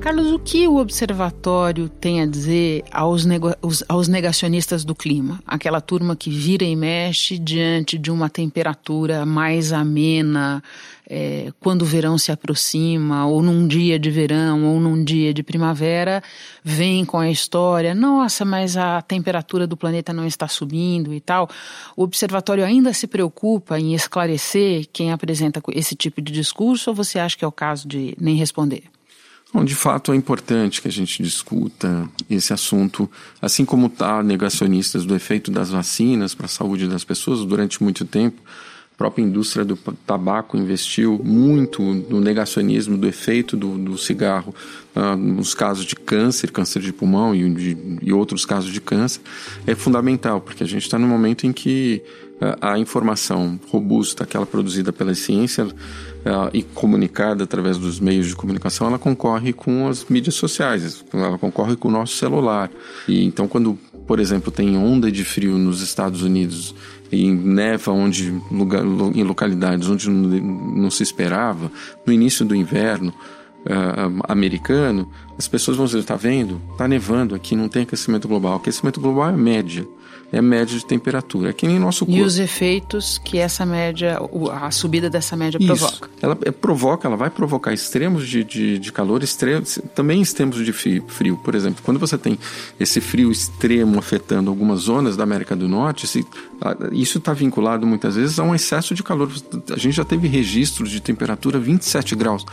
Carlos, 0.00 0.30
o 0.30 0.38
que 0.38 0.68
o 0.68 0.76
observatório 0.76 1.88
tem 1.88 2.22
a 2.22 2.26
dizer 2.26 2.84
aos, 2.92 3.26
aos, 3.88 4.06
negacionistas 4.06 4.84
do 4.84 4.94
clima? 4.94 5.40
Aquela 5.44 5.80
turma 5.80 6.14
que 6.14 6.30
vira 6.30 6.64
e 6.64 6.76
mexe 6.76 7.36
diante 7.36 7.98
de 7.98 8.08
uma 8.08 8.30
temperatura 8.30 9.26
mais 9.26 9.72
amena, 9.72 10.62
é, 11.10 11.52
quando 11.58 11.82
o 11.82 11.84
verão 11.84 12.16
se 12.16 12.30
aproxima, 12.30 13.26
ou 13.26 13.42
num 13.42 13.66
dia 13.66 13.98
de 13.98 14.08
verão, 14.08 14.66
ou 14.66 14.78
num 14.78 15.02
dia 15.02 15.34
de 15.34 15.42
primavera, 15.42 16.22
vem 16.62 17.04
com 17.04 17.18
a 17.18 17.28
história: 17.28 17.92
nossa, 17.92 18.44
mas 18.44 18.76
a 18.76 19.02
temperatura 19.02 19.66
do 19.66 19.76
planeta 19.76 20.12
não 20.12 20.24
está 20.24 20.46
subindo 20.46 21.12
e 21.12 21.20
tal. 21.20 21.50
O 21.96 22.04
observatório 22.04 22.64
ainda 22.64 22.92
se 22.92 23.08
preocupa 23.08 23.80
em 23.80 23.94
esclarecer 23.94 24.86
quem 24.92 25.10
apresenta 25.10 25.60
esse 25.72 25.96
tipo 25.96 26.22
de 26.22 26.32
discurso, 26.32 26.90
ou 26.90 26.96
você 26.96 27.18
acha 27.18 27.36
que 27.36 27.44
é 27.44 27.48
o 27.48 27.52
caso 27.52 27.88
de 27.88 28.14
nem 28.18 28.36
responder? 28.36 28.84
Bom, 29.52 29.64
de 29.64 29.74
fato 29.74 30.12
é 30.12 30.16
importante 30.16 30.82
que 30.82 30.88
a 30.88 30.92
gente 30.92 31.22
discuta 31.22 32.06
esse 32.28 32.52
assunto, 32.52 33.10
assim 33.40 33.64
como 33.64 33.90
há 33.98 34.22
negacionistas 34.22 35.06
do 35.06 35.16
efeito 35.16 35.50
das 35.50 35.70
vacinas 35.70 36.34
para 36.34 36.44
a 36.44 36.50
saúde 36.50 36.86
das 36.86 37.02
pessoas 37.02 37.44
durante 37.46 37.82
muito 37.82 38.04
tempo. 38.04 38.42
Própria 38.98 39.22
indústria 39.22 39.64
do 39.64 39.76
tabaco 40.04 40.56
investiu 40.56 41.20
muito 41.22 41.80
no 41.80 42.20
negacionismo 42.20 42.98
do 42.98 43.06
efeito 43.06 43.56
do, 43.56 43.78
do 43.78 43.96
cigarro 43.96 44.52
uh, 44.96 45.16
nos 45.16 45.54
casos 45.54 45.84
de 45.84 45.94
câncer, 45.94 46.50
câncer 46.50 46.82
de 46.82 46.92
pulmão 46.92 47.32
e, 47.32 47.48
de, 47.48 47.76
e 48.02 48.12
outros 48.12 48.44
casos 48.44 48.72
de 48.72 48.80
câncer. 48.80 49.20
É 49.68 49.76
fundamental, 49.76 50.40
porque 50.40 50.64
a 50.64 50.66
gente 50.66 50.82
está 50.82 50.98
num 50.98 51.06
momento 51.06 51.46
em 51.46 51.52
que 51.52 52.02
uh, 52.42 52.58
a 52.60 52.76
informação 52.76 53.60
robusta, 53.70 54.24
aquela 54.24 54.44
produzida 54.44 54.92
pela 54.92 55.14
ciência, 55.14 55.64
uh, 55.66 56.50
e 56.52 56.62
comunicada 56.62 57.44
através 57.44 57.78
dos 57.78 58.00
meios 58.00 58.26
de 58.26 58.34
comunicação, 58.34 58.86
ela 58.86 58.98
concorre 58.98 59.52
com 59.52 59.88
as 59.88 60.04
mídias 60.06 60.34
sociais, 60.34 61.04
ela 61.12 61.38
concorre 61.38 61.76
com 61.76 61.88
o 61.88 61.90
nosso 61.90 62.16
celular. 62.16 62.70
E 63.06 63.24
então, 63.24 63.46
quando, 63.46 63.78
por 64.06 64.18
exemplo, 64.18 64.50
tem 64.50 64.76
onda 64.76 65.10
de 65.10 65.24
frio 65.24 65.56
nos 65.56 65.82
Estados 65.82 66.22
Unidos 66.22 66.74
e 67.10 67.30
neva 67.30 67.92
onde, 67.92 68.30
lugar, 68.50 68.84
em 68.84 69.22
localidades 69.22 69.88
onde 69.88 70.10
não 70.10 70.90
se 70.90 71.02
esperava, 71.02 71.70
no 72.04 72.12
início 72.12 72.44
do 72.44 72.54
inverno, 72.54 73.12
Uh, 73.58 74.22
americano, 74.28 75.10
as 75.36 75.48
pessoas 75.48 75.76
vão 75.76 75.86
dizer: 75.86 75.98
está 75.98 76.16
vendo? 76.16 76.60
Está 76.72 76.86
nevando 76.86 77.34
aqui, 77.34 77.56
não 77.56 77.68
tem 77.68 77.82
aquecimento 77.82 78.28
global. 78.28 78.56
Aquecimento 78.56 79.00
global 79.00 79.28
é 79.28 79.32
média 79.32 79.86
é 80.32 80.38
a 80.38 80.42
média 80.42 80.78
de 80.78 80.84
temperatura. 80.84 81.50
É 81.50 81.52
que 81.52 81.66
nem 81.66 81.78
nosso 81.78 82.04
corpo. 82.04 82.18
E 82.18 82.22
os 82.22 82.38
efeitos 82.38 83.18
que 83.18 83.38
essa 83.38 83.64
média, 83.64 84.18
a 84.52 84.70
subida 84.70 85.08
dessa 85.08 85.36
média 85.36 85.58
Isso. 85.58 85.66
provoca? 85.66 86.10
Ela 86.20 86.38
é, 86.44 86.50
provoca, 86.50 87.08
ela 87.08 87.16
vai 87.16 87.30
provocar 87.30 87.72
extremos 87.72 88.28
de, 88.28 88.44
de, 88.44 88.78
de 88.78 88.92
calor, 88.92 89.22
extremos, 89.22 89.78
também 89.94 90.20
extremos 90.20 90.64
de 90.64 90.72
frio. 90.72 91.36
Por 91.42 91.54
exemplo, 91.54 91.82
quando 91.82 91.98
você 91.98 92.18
tem 92.18 92.38
esse 92.78 93.00
frio 93.00 93.32
extremo 93.32 93.98
afetando 93.98 94.50
algumas 94.50 94.80
zonas 94.80 95.16
da 95.16 95.24
América 95.24 95.56
do 95.56 95.66
Norte, 95.66 96.04
esse, 96.04 96.26
isso 96.92 97.18
está 97.18 97.32
vinculado 97.32 97.86
muitas 97.86 98.16
vezes 98.16 98.38
a 98.38 98.42
um 98.42 98.54
excesso 98.54 98.94
de 98.94 99.02
calor. 99.02 99.30
A 99.70 99.78
gente 99.78 99.96
já 99.96 100.04
teve 100.04 100.28
registros 100.28 100.90
de 100.90 101.00
temperatura 101.00 101.58
27 101.58 102.14
graus 102.14 102.44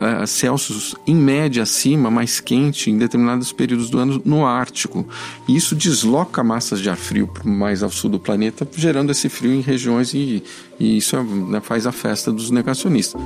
uh, 0.00 0.26
Celsius 0.26 0.94
em 1.06 1.14
média 1.14 1.62
acima, 1.62 2.10
mais 2.10 2.40
quente 2.40 2.90
em 2.90 2.98
determinados 2.98 3.52
períodos 3.52 3.90
do 3.90 3.98
ano 3.98 4.22
no 4.24 4.46
Ártico. 4.46 5.06
E 5.48 5.56
isso 5.56 5.74
desloca 5.74 6.42
massas 6.44 6.80
de 6.80 6.90
ar 6.90 6.96
frio 6.96 7.30
mais 7.44 7.82
ao 7.82 7.90
sul 7.90 8.10
do 8.10 8.20
planeta, 8.20 8.66
gerando 8.76 9.10
esse 9.10 9.28
frio 9.28 9.52
em 9.52 9.60
regiões 9.60 10.14
e, 10.14 10.42
e 10.78 10.96
isso 10.96 11.16
é, 11.16 11.22
né, 11.22 11.60
faz 11.60 11.86
a 11.86 11.92
festa 11.92 12.32
dos 12.32 12.50
negacionistas. 12.50 13.20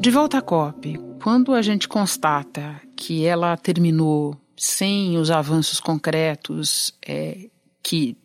De 0.00 0.10
volta 0.10 0.38
à 0.38 0.42
COP, 0.42 0.98
quando 1.22 1.54
a 1.54 1.62
gente 1.62 1.88
constata 1.88 2.80
que 2.94 3.24
ela 3.24 3.56
terminou 3.56 4.36
sem 4.56 5.16
os 5.16 5.30
avanços 5.30 5.80
concretos 5.80 6.94
é, 7.06 7.48
que 7.82 8.16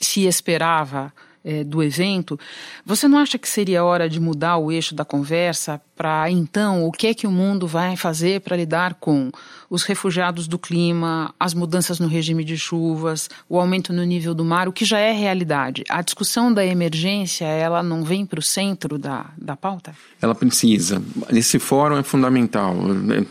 se 0.00 0.26
esperava 0.26 1.12
é, 1.44 1.64
do 1.64 1.82
evento, 1.82 2.38
você 2.84 3.08
não 3.08 3.18
acha 3.18 3.38
que 3.38 3.48
seria 3.48 3.84
hora 3.84 4.08
de 4.08 4.20
mudar 4.20 4.58
o 4.58 4.70
eixo 4.70 4.94
da 4.94 5.04
conversa 5.04 5.80
para 5.98 6.30
então 6.30 6.86
o 6.86 6.92
que 6.92 7.08
é 7.08 7.12
que 7.12 7.26
o 7.26 7.30
mundo 7.30 7.66
vai 7.66 7.96
fazer 7.96 8.40
para 8.40 8.56
lidar 8.56 8.94
com 8.94 9.32
os 9.68 9.82
refugiados 9.82 10.46
do 10.46 10.58
clima, 10.58 11.34
as 11.38 11.52
mudanças 11.52 11.98
no 11.98 12.06
regime 12.06 12.44
de 12.44 12.56
chuvas, 12.56 13.28
o 13.48 13.58
aumento 13.58 13.92
no 13.92 14.04
nível 14.04 14.32
do 14.32 14.44
mar, 14.44 14.68
o 14.68 14.72
que 14.72 14.84
já 14.84 14.98
é 14.98 15.12
realidade? 15.12 15.84
A 15.90 16.00
discussão 16.00 16.52
da 16.54 16.64
emergência, 16.64 17.44
ela 17.44 17.82
não 17.82 18.04
vem 18.04 18.24
para 18.24 18.38
o 18.38 18.42
centro 18.42 18.96
da, 18.96 19.26
da 19.36 19.56
pauta? 19.56 19.92
Ela 20.22 20.34
precisa. 20.34 21.02
Esse 21.30 21.58
fórum 21.58 21.98
é 21.98 22.02
fundamental. 22.04 22.76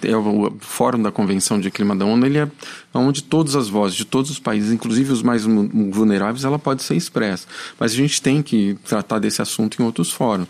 É 0.03 0.15
o 0.15 0.55
fórum 0.59 1.01
da 1.01 1.11
Convenção 1.11 1.59
de 1.59 1.71
Clima 1.71 1.95
da 1.95 2.05
ONU, 2.05 2.25
ele 2.25 2.39
é 2.39 2.47
onde 2.93 3.23
todas 3.23 3.55
as 3.55 3.69
vozes 3.69 3.95
de 3.95 4.05
todos 4.05 4.29
os 4.29 4.39
países, 4.39 4.71
inclusive 4.71 5.11
os 5.13 5.23
mais 5.23 5.45
vulneráveis, 5.45 6.43
ela 6.43 6.59
pode 6.59 6.83
ser 6.83 6.95
expressa. 6.95 7.47
Mas 7.79 7.93
a 7.93 7.95
gente 7.95 8.21
tem 8.21 8.41
que 8.41 8.77
tratar 8.83 9.19
desse 9.19 9.41
assunto 9.41 9.81
em 9.81 9.85
outros 9.85 10.11
fóruns. 10.11 10.47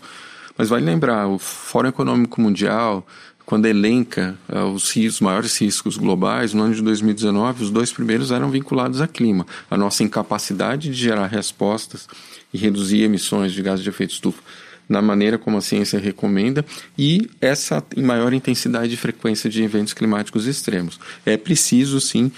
Mas 0.58 0.68
vale 0.68 0.84
lembrar, 0.84 1.28
o 1.28 1.38
Fórum 1.38 1.88
Econômico 1.88 2.40
Mundial, 2.40 3.06
quando 3.46 3.66
elenca 3.66 4.36
uh, 4.48 4.64
os, 4.64 5.20
maiores 5.20 5.56
riscos 5.56 5.96
globais, 5.96 6.52
no 6.52 6.64
ano 6.64 6.74
de 6.74 6.82
2019, 6.82 7.62
os 7.62 7.70
dois 7.70 7.92
primeiros 7.92 8.32
eram 8.32 8.50
vinculados 8.50 9.00
a 9.00 9.06
clima. 9.06 9.46
A 9.70 9.76
nossa 9.76 10.02
incapacidade 10.02 10.90
de 10.90 10.94
gerar 10.94 11.28
respostas 11.28 12.08
e 12.52 12.58
reduzir 12.58 13.04
emissões 13.04 13.52
de 13.52 13.62
gases 13.62 13.84
de 13.84 13.88
efeito 13.88 14.12
estufa 14.12 14.42
na 14.88 15.00
maneira 15.02 15.38
como 15.38 15.58
a 15.58 15.60
ciência 15.60 15.98
recomenda 15.98 16.64
e 16.96 17.30
essa 17.40 17.84
maior 17.96 18.32
intensidade 18.32 18.94
e 18.94 18.96
frequência 18.96 19.48
de 19.48 19.62
eventos 19.62 19.92
climáticos 19.92 20.46
extremos. 20.46 20.98
É 21.26 21.36
preciso, 21.36 22.00
sim, 22.00 22.32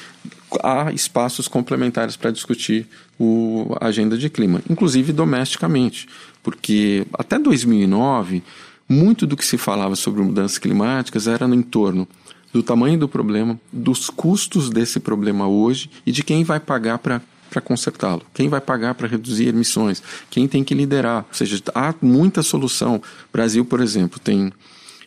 há 0.63 0.93
espaços 0.93 1.47
complementares 1.47 2.17
para 2.17 2.31
discutir 2.31 2.89
o, 3.19 3.77
a 3.81 3.87
agenda 3.87 4.19
de 4.19 4.29
clima, 4.29 4.61
inclusive 4.69 5.13
domesticamente 5.13 6.09
porque 6.43 7.07
até 7.15 7.39
2009, 7.39 8.43
muito 8.89 9.27
do 9.27 9.37
que 9.37 9.45
se 9.45 9.57
falava 9.57 9.95
sobre 9.97 10.23
mudanças 10.23 10.59
climáticas 10.59 11.27
era 11.27 11.47
no 11.47 11.55
entorno 11.55 12.09
do 12.53 12.63
tamanho 12.63 12.99
do 12.99 13.09
problema, 13.09 13.59
dos 13.73 14.11
custos 14.11 14.71
desse 14.71 14.99
problema 14.99 15.47
hoje 15.47 15.91
e 16.05 16.11
de 16.11 16.23
quem 16.23 16.43
vai 16.45 16.59
pagar 16.59 16.99
para 16.99 17.21
para 17.51 17.61
consertá-lo? 17.61 18.23
Quem 18.33 18.49
vai 18.49 18.61
pagar 18.61 18.95
para 18.95 19.09
reduzir 19.09 19.49
emissões? 19.49 20.01
Quem 20.31 20.47
tem 20.47 20.63
que 20.63 20.73
liderar? 20.73 21.27
Ou 21.29 21.35
seja, 21.35 21.61
há 21.75 21.93
muita 22.01 22.45
solução. 22.45 23.03
Brasil, 23.33 23.65
por 23.65 23.81
exemplo, 23.81 24.21
tem 24.21 24.53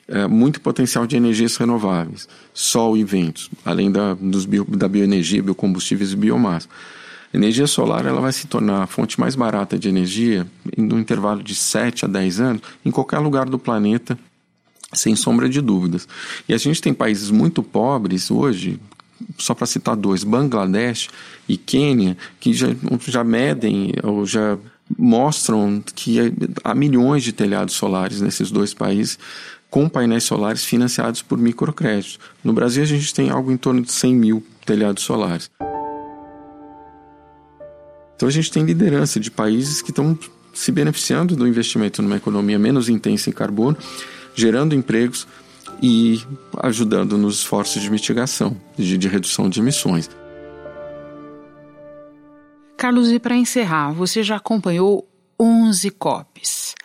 é, 0.10 0.28
muito 0.28 0.60
potencial 0.60 1.08
de 1.08 1.16
energias 1.16 1.56
renováveis, 1.56 2.28
sol 2.54 2.98
e 2.98 3.04
ventos, 3.06 3.50
além 3.64 3.90
da, 3.90 4.14
dos 4.14 4.46
bio, 4.46 4.66
da 4.66 4.90
bioenergia, 4.90 5.42
biocombustíveis 5.42 6.12
e 6.12 6.18
biomassa 6.18 6.68
energia 7.34 7.66
solar 7.66 8.06
ela 8.06 8.22
vai 8.22 8.32
se 8.32 8.46
tornar 8.46 8.84
a 8.84 8.88
fonte 8.88 9.20
mais 9.20 9.36
barata 9.36 9.78
de 9.78 9.90
energia 9.90 10.46
no 10.78 11.00
intervalo 11.00 11.44
de 11.44 11.56
7 11.56 12.06
a 12.06 12.08
10 12.08 12.40
anos 12.40 12.62
em 12.86 12.92
qualquer 12.92 13.20
lugar 13.20 13.46
do 13.48 13.60
planeta, 13.60 14.18
sem 14.94 15.16
sombra 15.16 15.50
de 15.50 15.62
dúvidas. 15.62 16.08
E 16.48 16.54
a 16.54 16.58
gente 16.58 16.82
tem 16.82 16.94
países 16.94 17.32
muito 17.32 17.64
pobres 17.64 18.30
hoje, 18.30 18.80
só 19.38 19.54
para 19.54 19.66
citar 19.66 19.96
dois, 19.96 20.24
Bangladesh 20.24 21.10
e 21.48 21.58
Quênia, 21.58 22.18
que 22.40 22.54
já, 22.54 22.68
já 23.08 23.24
medem 23.24 23.94
ou 24.04 24.26
já 24.26 24.58
mostram 24.98 25.82
que 25.96 26.18
há 26.64 26.76
milhões 26.76 27.24
de 27.24 27.32
telhados 27.32 27.76
solares 27.76 28.22
nesses 28.22 28.52
dois 28.52 28.74
países 28.74 29.18
com 29.70 29.90
painéis 29.90 30.26
solares 30.26 30.64
financiados 30.64 31.24
por 31.24 31.38
microcréditos. 31.38 32.20
No 32.44 32.54
Brasil, 32.54 32.84
a 32.84 32.86
gente 32.86 33.12
tem 33.12 33.32
algo 33.32 33.52
em 33.52 33.58
torno 33.58 33.82
de 33.82 33.92
100 33.92 34.16
mil 34.16 34.46
telhados 34.64 35.02
solares. 35.02 35.50
Então 38.16 38.30
a 38.30 38.32
gente 38.32 38.52
tem 38.52 38.64
liderança 38.64 39.20
de 39.20 39.32
países 39.32 39.82
que 39.82 39.90
estão 39.90 40.18
se 40.54 40.72
beneficiando 40.72 41.36
do 41.36 41.48
investimento 41.48 42.02
numa 42.02 42.18
economia 42.18 42.60
menos 42.60 42.88
intensa 42.88 43.30
em 43.30 43.34
carbono, 43.34 43.78
gerando 44.36 44.76
empregos 44.76 45.28
e 45.82 46.22
ajudando 46.62 47.18
nos 47.18 47.40
esforços 47.40 47.82
de 47.82 47.90
mitigação, 47.90 48.56
de, 48.78 48.98
de 48.98 49.08
redução 49.08 49.50
de 49.50 49.60
emissões. 49.60 50.10
Carlos, 52.78 53.12
e 53.12 53.20
para 53.20 53.36
encerrar, 53.36 53.92
você 53.92 54.22
já 54.24 54.36
acompanhou 54.36 55.08
11 55.40 55.90
COPs. 55.92 56.76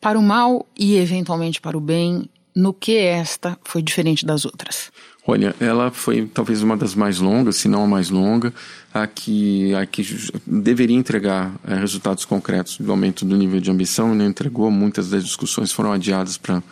Para 0.00 0.18
o 0.18 0.22
mal 0.22 0.66
e 0.78 0.96
eventualmente 0.96 1.60
para 1.60 1.76
o 1.76 1.80
bem, 1.80 2.28
No 2.56 2.72
que 2.72 2.96
esta 2.96 3.58
foi 3.64 3.82
diferente 3.82 4.24
das 4.24 4.44
outras? 4.44 4.92
Olha, 5.26 5.54
ela 5.58 5.90
foi 5.90 6.26
talvez 6.32 6.62
uma 6.62 6.76
das 6.76 6.94
mais 6.94 7.18
longas, 7.18 7.56
se 7.56 7.66
não 7.66 7.84
a 7.84 7.86
mais 7.86 8.10
longa, 8.10 8.52
a 8.92 9.06
que, 9.06 9.74
a 9.74 9.86
que 9.86 10.06
deveria 10.46 10.96
entregar 10.96 11.54
é, 11.66 11.76
resultados 11.76 12.26
concretos 12.26 12.78
do 12.78 12.90
aumento 12.90 13.24
do 13.24 13.34
nível 13.34 13.58
de 13.58 13.70
ambição 13.70 14.14
não 14.14 14.26
entregou. 14.26 14.70
Muitas 14.70 15.08
das 15.08 15.24
discussões 15.24 15.72
foram 15.72 15.92
adiadas 15.92 16.36
para 16.36 16.62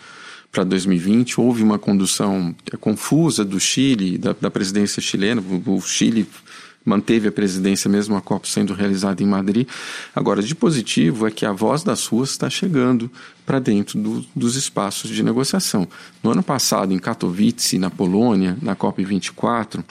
para 0.53 0.65
2020. 0.65 1.41
Houve 1.41 1.63
uma 1.63 1.79
condução 1.79 2.55
é, 2.71 2.77
confusa 2.77 3.43
do 3.43 3.59
Chile, 3.59 4.19
da, 4.19 4.37
da 4.39 4.51
presidência 4.51 5.01
chilena. 5.01 5.43
O 5.67 5.81
Chile 5.81 6.29
manteve 6.85 7.29
a 7.29 7.33
presidência 7.33 7.89
mesmo 7.89 8.17
a 8.17 8.21
COP 8.21 8.49
sendo 8.49 8.75
realizada 8.75 9.23
em 9.23 9.27
Madrid. 9.27 9.69
Agora, 10.15 10.43
de 10.43 10.55
positivo 10.55 11.27
é 11.27 11.31
que 11.31 11.47
a 11.47 11.53
voz 11.53 11.83
das 11.83 12.07
ruas 12.07 12.31
está 12.31 12.51
chegando 12.51 13.11
para 13.47 13.59
dentro 13.59 13.99
do, 13.99 14.25
dos 14.35 14.57
espaços 14.57 15.11
de 15.11 15.23
negociação. 15.23 15.87
No 16.23 16.31
ano 16.31 16.43
passado, 16.43 16.93
em 16.93 16.99
Katowice, 16.99 17.79
na 17.79 17.91
Polônia, 17.91 18.57
na 18.61 18.75
COP 18.75 19.05
24, 19.05 19.85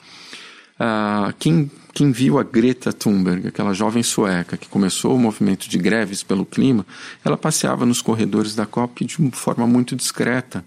ah, 0.80 1.34
quem, 1.38 1.70
quem 1.94 2.12
viu 2.12 2.40
a 2.40 2.44
Greta 2.44 2.92
Thunberg, 2.92 3.48
aquela 3.48 3.74
jovem 3.74 4.02
sueca 4.02 4.58
que 4.58 4.68
começou 4.68 5.16
o 5.16 5.20
movimento 5.20 5.70
de 5.70 5.78
greves 5.78 6.24
pelo 6.24 6.46
clima, 6.46 6.86
ela 7.24 7.38
passeava 7.38 7.86
nos 7.86 8.02
corredores 8.02 8.56
da 8.56 8.66
COP 8.66 9.06
de 9.06 9.20
uma 9.20 9.32
forma 9.32 9.68
muito 9.68 9.96
discreta. 9.96 10.66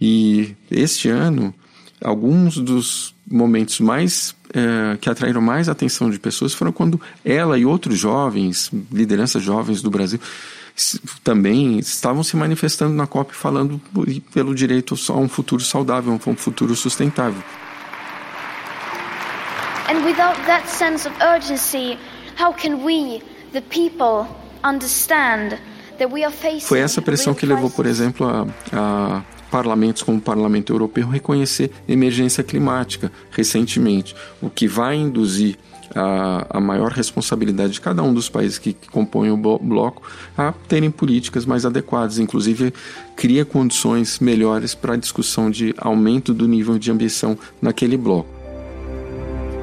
E 0.00 0.54
este 0.70 1.08
ano, 1.08 1.54
alguns 2.02 2.56
dos 2.56 3.14
momentos 3.30 3.80
mais 3.80 4.34
é, 4.52 4.96
que 4.98 5.08
atraíram 5.08 5.40
mais 5.40 5.68
atenção 5.68 6.10
de 6.10 6.18
pessoas 6.18 6.52
foram 6.52 6.72
quando 6.72 7.00
ela 7.24 7.58
e 7.58 7.64
outros 7.64 7.98
jovens, 7.98 8.70
lideranças 8.90 9.42
jovens 9.42 9.80
do 9.80 9.90
Brasil, 9.90 10.20
também 11.22 11.78
estavam 11.78 12.22
se 12.22 12.36
manifestando 12.36 12.94
na 12.94 13.06
COP 13.06 13.34
falando 13.34 13.80
pelo 14.32 14.54
direito 14.54 14.94
a 15.08 15.16
um 15.16 15.28
futuro 15.28 15.62
saudável, 15.62 16.12
a 16.12 16.30
um 16.30 16.36
futuro 16.36 16.74
sustentável. 16.74 17.42
And 19.88 20.04
without 20.04 20.40
that 20.46 20.66
sense 20.68 21.06
of 21.06 21.14
urgency, 21.22 21.98
how 22.38 22.52
can 22.52 22.82
we, 22.82 23.22
the 23.52 23.60
people, 23.62 24.26
understand 24.64 25.58
that 25.98 26.10
we 26.10 26.24
are 26.24 26.32
facing 26.32 26.66
Foi 26.66 26.80
essa 26.80 27.02
pressão 27.02 27.34
que 27.34 27.44
levou, 27.44 27.70
por 27.70 27.84
exemplo, 27.84 28.26
a, 28.26 28.46
a 28.72 29.22
parlamentos 29.52 30.02
como 30.02 30.16
o 30.16 30.20
Parlamento 30.20 30.72
Europeu 30.72 31.06
reconhecer 31.06 31.70
emergência 31.86 32.42
climática 32.42 33.12
recentemente, 33.30 34.16
o 34.40 34.48
que 34.48 34.66
vai 34.66 34.96
induzir 34.96 35.58
a, 35.94 36.46
a, 36.56 36.58
maior 36.58 36.90
responsabilidade 36.90 37.74
de 37.74 37.80
cada 37.82 38.02
um 38.02 38.14
dos 38.14 38.30
países 38.30 38.58
que, 38.58 38.72
que 38.72 38.88
compõem 38.88 39.30
o 39.30 39.36
bloco 39.36 40.02
a 40.38 40.52
terem 40.66 40.90
políticas 40.90 41.44
mais 41.44 41.66
adequadas, 41.66 42.18
inclusive 42.18 42.72
cria 43.14 43.44
condições 43.44 44.18
melhores 44.20 44.74
para 44.74 44.94
a 44.94 44.96
discussão 44.96 45.50
de 45.50 45.74
aumento 45.76 46.32
do 46.32 46.48
nível 46.48 46.78
de 46.78 46.90
ambição 46.90 47.36
naquele 47.60 47.98
bloco. 47.98 48.30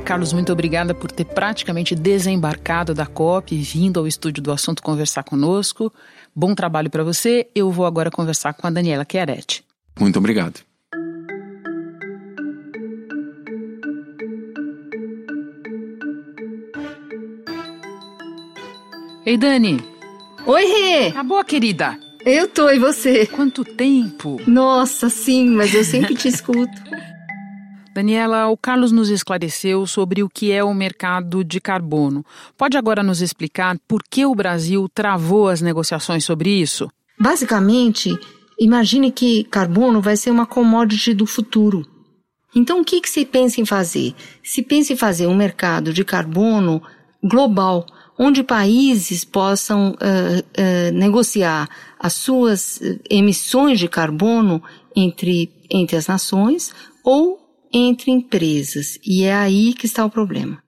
Carlos, 0.06 0.34
muito 0.34 0.52
obrigada 0.52 0.94
por 0.94 1.12
ter 1.12 1.26
praticamente 1.26 1.96
desembarcado 1.96 2.94
da 2.94 3.08
COP 3.08 3.56
e 3.56 3.60
vindo 3.60 4.00
ao 4.00 4.06
estúdio 4.06 4.44
do 4.44 4.52
assunto 4.52 4.84
conversar 4.84 5.24
conosco. 5.24 5.92
Bom 6.36 6.54
trabalho 6.54 6.92
para 6.92 7.04
você. 7.04 7.48
Eu 7.56 7.72
vou 7.72 7.88
agora 7.88 8.12
conversar 8.12 8.54
com 8.54 8.68
a 8.68 8.70
Daniela 8.70 9.06
Chiaretti. 9.10 9.69
Muito 10.00 10.18
obrigado. 10.18 10.62
Ei, 19.26 19.38
Dani. 19.38 19.80
Oi, 20.46 20.66
Rê. 20.66 21.12
Tá 21.12 21.24
boa, 21.24 21.44
querida? 21.44 22.00
Eu 22.26 22.48
tô, 22.48 22.70
e 22.70 22.80
você? 22.80 23.26
Quanto 23.28 23.64
tempo? 23.64 24.42
Nossa, 24.48 25.10
sim, 25.10 25.50
mas 25.50 25.74
eu 25.74 25.84
sempre 25.84 26.16
te 26.16 26.28
escuto. 26.28 26.82
Daniela, 27.94 28.48
o 28.48 28.58
Carlos 28.58 28.92
nos 28.92 29.10
esclareceu 29.10 29.86
sobre 29.86 30.24
o 30.24 30.30
que 30.30 30.52
é 30.52 30.64
o 30.64 30.74
mercado 30.74 31.44
de 31.44 31.60
carbono. 31.60 32.26
Pode 32.58 32.78
agora 32.78 33.04
nos 33.04 33.22
explicar 33.22 33.78
por 33.88 34.02
que 34.10 34.26
o 34.26 34.34
Brasil 34.34 34.88
travou 34.94 35.50
as 35.50 35.62
negociações 35.62 36.24
sobre 36.24 36.50
isso? 36.50 36.90
Basicamente, 37.20 38.18
Imagine 38.60 39.10
que 39.10 39.46
carbono 39.46 40.02
vai 40.02 40.18
ser 40.18 40.32
uma 40.32 40.46
commodity 40.46 41.14
do 41.14 41.26
futuro. 41.26 41.86
Então, 42.54 42.82
o 42.82 42.84
que, 42.84 43.00
que 43.00 43.10
se 43.10 43.24
pensa 43.24 43.62
em 43.62 43.66
fazer? 43.66 44.14
Se 44.44 44.62
pensa 44.62 44.92
em 44.92 44.98
fazer 44.98 45.28
um 45.28 45.36
mercado 45.36 45.94
de 45.94 46.04
carbono 46.04 46.82
global, 47.24 47.86
onde 48.18 48.44
países 48.44 49.24
possam 49.24 49.92
uh, 49.92 49.94
uh, 49.94 50.92
negociar 50.94 51.70
as 51.98 52.14
suas 52.14 52.82
emissões 53.10 53.80
de 53.80 53.88
carbono 53.88 54.62
entre, 54.94 55.54
entre 55.70 55.96
as 55.96 56.08
nações 56.08 56.74
ou 57.02 57.40
entre 57.72 58.12
empresas. 58.12 59.00
E 59.06 59.24
é 59.24 59.34
aí 59.34 59.74
que 59.74 59.86
está 59.86 60.04
o 60.04 60.10
problema. 60.10 60.62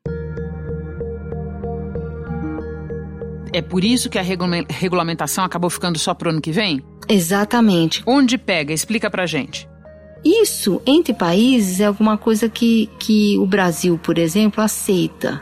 É 3.53 3.61
por 3.61 3.83
isso 3.83 4.09
que 4.09 4.17
a 4.17 4.21
regulamentação 4.21 5.43
acabou 5.43 5.69
ficando 5.69 5.99
só 5.99 6.13
para 6.13 6.29
o 6.29 6.31
ano 6.31 6.41
que 6.41 6.53
vem? 6.53 6.81
Exatamente. 7.11 8.01
Onde 8.05 8.37
pega? 8.37 8.73
Explica 8.73 9.09
pra 9.09 9.25
gente. 9.25 9.67
Isso, 10.23 10.81
entre 10.85 11.13
países, 11.13 11.81
é 11.81 11.85
alguma 11.85 12.17
coisa 12.17 12.47
que, 12.47 12.89
que 12.97 13.37
o 13.37 13.45
Brasil, 13.45 13.99
por 14.01 14.17
exemplo, 14.17 14.63
aceita. 14.63 15.41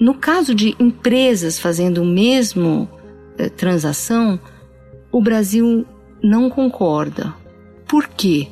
No 0.00 0.14
caso 0.14 0.54
de 0.54 0.74
empresas 0.80 1.56
fazendo 1.56 2.02
o 2.02 2.04
mesmo 2.04 2.88
eh, 3.38 3.48
transação, 3.48 4.40
o 5.12 5.22
Brasil 5.22 5.86
não 6.20 6.50
concorda. 6.50 7.32
Por 7.86 8.08
quê? 8.08 8.48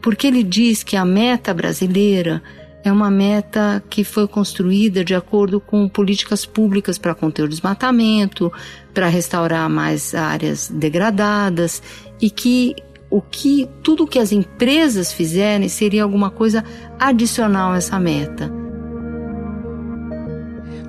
Porque 0.00 0.26
ele 0.26 0.42
diz 0.42 0.82
que 0.82 0.96
a 0.96 1.04
meta 1.04 1.52
brasileira 1.52 2.42
é 2.84 2.92
uma 2.92 3.10
meta 3.10 3.82
que 3.88 4.04
foi 4.04 4.28
construída 4.28 5.02
de 5.02 5.14
acordo 5.14 5.58
com 5.58 5.88
políticas 5.88 6.44
públicas 6.44 6.98
para 6.98 7.14
conter 7.14 7.44
o 7.44 7.48
desmatamento, 7.48 8.52
para 8.92 9.08
restaurar 9.08 9.68
mais 9.70 10.14
áreas 10.14 10.68
degradadas 10.68 11.82
e 12.20 12.28
que 12.28 12.76
o 13.10 13.22
que 13.22 13.68
tudo 13.82 14.06
que 14.06 14.18
as 14.18 14.32
empresas 14.32 15.12
fizerem 15.12 15.68
seria 15.68 16.02
alguma 16.02 16.30
coisa 16.30 16.62
adicional 16.98 17.72
a 17.72 17.76
essa 17.78 17.98
meta. 17.98 18.52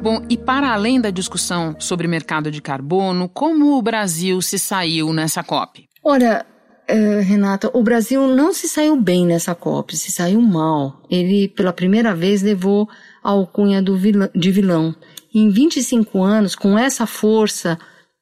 Bom, 0.01 0.21
e 0.29 0.37
para 0.37 0.73
além 0.73 0.99
da 0.99 1.09
discussão 1.09 1.75
sobre 1.79 2.07
mercado 2.07 2.51
de 2.51 2.61
carbono, 2.61 3.29
como 3.29 3.77
o 3.77 3.81
Brasil 3.81 4.41
se 4.41 4.59
saiu 4.59 5.13
nessa 5.13 5.43
COP? 5.43 5.87
Olha, 6.03 6.45
Uh, 6.87 7.21
Renata, 7.23 7.71
o 7.73 7.81
Brasil 7.81 8.27
não 8.27 8.53
se 8.53 8.67
saiu 8.67 8.95
bem 8.95 9.25
nessa 9.25 9.55
COP, 9.55 9.97
se 9.97 10.11
saiu 10.11 10.39
mal. 10.39 11.01
Ele, 11.09 11.47
pela 11.47 11.73
primeira 11.73 12.13
vez, 12.13 12.43
levou 12.43 12.87
a 13.23 13.31
alcunha 13.31 13.81
vilão, 13.81 14.29
de 14.35 14.51
vilão. 14.51 14.95
Em 15.33 15.49
25 15.49 16.21
anos, 16.21 16.55
com 16.55 16.77
essa 16.77 17.07
força, 17.07 17.77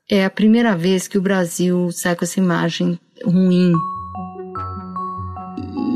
é 0.10 0.24
a 0.24 0.30
primeira 0.30 0.76
vez 0.76 1.08
que 1.08 1.18
o 1.18 1.22
Brasil 1.22 1.92
sai 1.92 2.16
com 2.16 2.24
essa 2.24 2.40
imagem 2.40 2.98
ruim. 3.26 3.74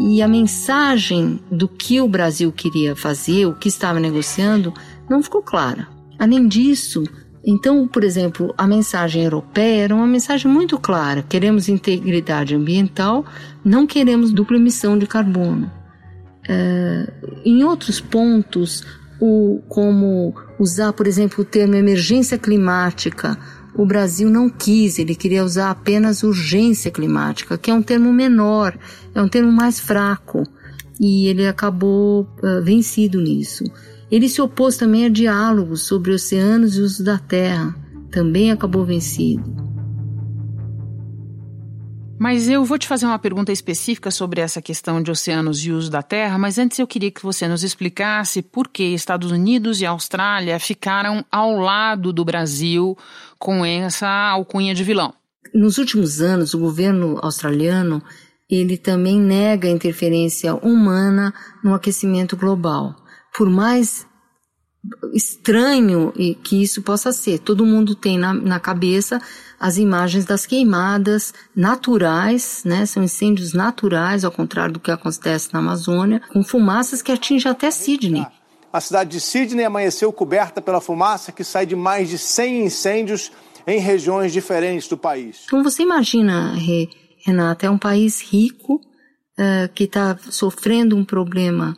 E 0.10 0.22
a 0.22 0.28
mensagem 0.28 1.40
do 1.50 1.68
que 1.68 2.02
o 2.02 2.08
Brasil 2.08 2.52
queria 2.52 2.96
fazer, 2.96 3.46
o 3.46 3.56
que 3.56 3.70
estava 3.70 4.00
negociando, 4.00 4.74
não 5.10 5.24
ficou 5.24 5.42
clara. 5.42 5.88
Além 6.20 6.48
disso, 6.48 7.04
então, 7.50 7.88
por 7.88 8.04
exemplo, 8.04 8.54
a 8.58 8.68
mensagem 8.68 9.24
europeia 9.24 9.86
era 9.86 9.96
uma 9.96 10.06
mensagem 10.06 10.52
muito 10.52 10.78
clara: 10.78 11.24
queremos 11.24 11.70
integridade 11.70 12.54
ambiental, 12.54 13.26
não 13.64 13.88
queremos 13.88 14.34
dupla 14.34 14.58
emissão 14.58 14.98
de 14.98 15.08
carbono. 15.08 15.72
É, 16.50 17.10
em 17.46 17.64
outros 17.64 18.02
pontos, 18.02 18.86
o, 19.22 19.62
como 19.70 20.36
usar, 20.60 20.92
por 20.92 21.08
exemplo, 21.08 21.42
o 21.42 21.46
termo 21.46 21.76
emergência 21.76 22.38
climática, 22.38 23.38
o 23.74 23.86
Brasil 23.86 24.30
não 24.30 24.50
quis, 24.50 25.00
ele 25.00 25.16
queria 25.16 25.46
usar 25.46 25.72
apenas 25.72 26.24
urgência 26.24 26.92
climática, 26.92 27.58
que 27.58 27.72
é 27.72 27.74
um 27.74 27.82
termo 27.82 28.12
menor, 28.12 28.78
é 29.16 29.22
um 29.22 29.28
termo 29.30 29.54
mais 29.54 29.80
fraco, 29.80 30.44
e 31.00 31.28
ele 31.28 31.48
acabou 31.48 32.28
uh, 32.44 32.62
vencido 32.62 33.22
nisso. 33.22 33.64
Ele 34.10 34.30
se 34.30 34.42
opôs 34.42 34.78
também 34.78 35.06
a 35.06 35.10
diálogos 35.10 35.86
sobre 35.86 36.14
oceanos 36.14 36.78
e 36.78 36.82
uso 36.82 37.04
da 37.04 37.18
terra, 37.18 37.76
também 38.10 38.52
acabou 38.52 38.86
vencido. 38.86 39.68
Mas 42.18 42.50
eu 42.50 42.66
vou 42.66 42.80
te 42.80 42.88
fazer 42.88 43.06
uma 43.06 43.20
pergunta 43.20 43.52
específica 43.52 44.10
sobre 44.10 44.42
essa 44.42 44.60
questão 44.60 45.04
de 45.04 45.12
oceanos 45.12 45.64
e 45.64 45.72
uso 45.72 45.92
da 45.92 46.02
terra, 46.02 46.38
mas 46.38 46.58
antes 46.58 46.80
eu 46.80 46.88
queria 46.88 47.12
que 47.12 47.22
você 47.22 47.48
nos 47.48 47.64
explicasse 47.64 48.42
por 48.42 48.70
que 48.70 48.84
Estados 48.84 49.30
Unidos 49.30 49.82
e 49.82 49.86
Austrália 49.86 50.60
ficaram 50.60 51.24
ao 51.32 51.52
lado 51.60 52.12
do 52.12 52.26
Brasil 52.26 52.98
com 53.38 53.64
essa 53.64 54.08
alcunha 54.08 54.74
de 54.74 54.84
vilão. 54.84 55.14
Nos 55.54 55.78
últimos 55.78 56.20
anos, 56.20 56.56
o 56.56 56.60
governo 56.60 57.20
australiano 57.22 58.02
ele 58.50 58.78
também 58.78 59.20
nega 59.20 59.68
a 59.68 59.72
interferência 59.72 60.56
humana 60.56 61.34
no 61.64 61.74
aquecimento 61.76 62.36
global 62.36 62.96
por 63.38 63.50
mais 63.52 64.08
estranho 65.14 66.12
que 66.44 66.64
isso 66.64 66.82
possa 66.82 67.12
ser. 67.12 67.40
Todo 67.40 67.66
mundo 67.66 67.94
tem 67.94 68.18
na, 68.18 68.34
na 68.34 68.60
cabeça 68.60 69.22
as 69.60 69.78
imagens 69.78 70.26
das 70.26 70.46
queimadas 70.46 71.34
naturais, 71.56 72.64
né? 72.66 72.86
São 72.86 73.04
incêndios 73.04 73.54
naturais, 73.54 74.26
ao 74.26 74.32
contrário 74.32 74.74
do 74.74 74.80
que 74.80 74.90
acontece 74.90 75.54
na 75.54 75.60
Amazônia, 75.60 76.22
com 76.32 76.44
fumaças 76.44 77.02
que 77.02 77.12
atingem 77.12 77.52
até 77.52 77.70
Sydney. 77.70 78.26
A 78.74 78.82
cidade 78.82 79.12
de 79.12 79.22
Sydney 79.22 79.66
amanheceu 79.66 80.12
coberta 80.12 80.62
pela 80.62 80.82
fumaça 80.82 81.32
que 81.32 81.44
sai 81.44 81.66
de 81.66 81.76
mais 81.76 82.10
de 82.10 82.18
100 82.18 82.66
incêndios 82.66 83.32
em 83.68 83.80
regiões 83.80 84.34
diferentes 84.34 84.88
do 84.88 84.98
país. 84.98 85.44
Então 85.46 85.64
você 85.64 85.84
imagina, 85.84 86.56
Renata, 87.26 87.66
é 87.66 87.70
um 87.70 87.78
país 87.78 88.22
rico 88.22 88.76
uh, 88.76 89.72
que 89.76 89.84
está 89.84 90.18
sofrendo 90.30 90.96
um 90.96 91.06
problema 91.06 91.76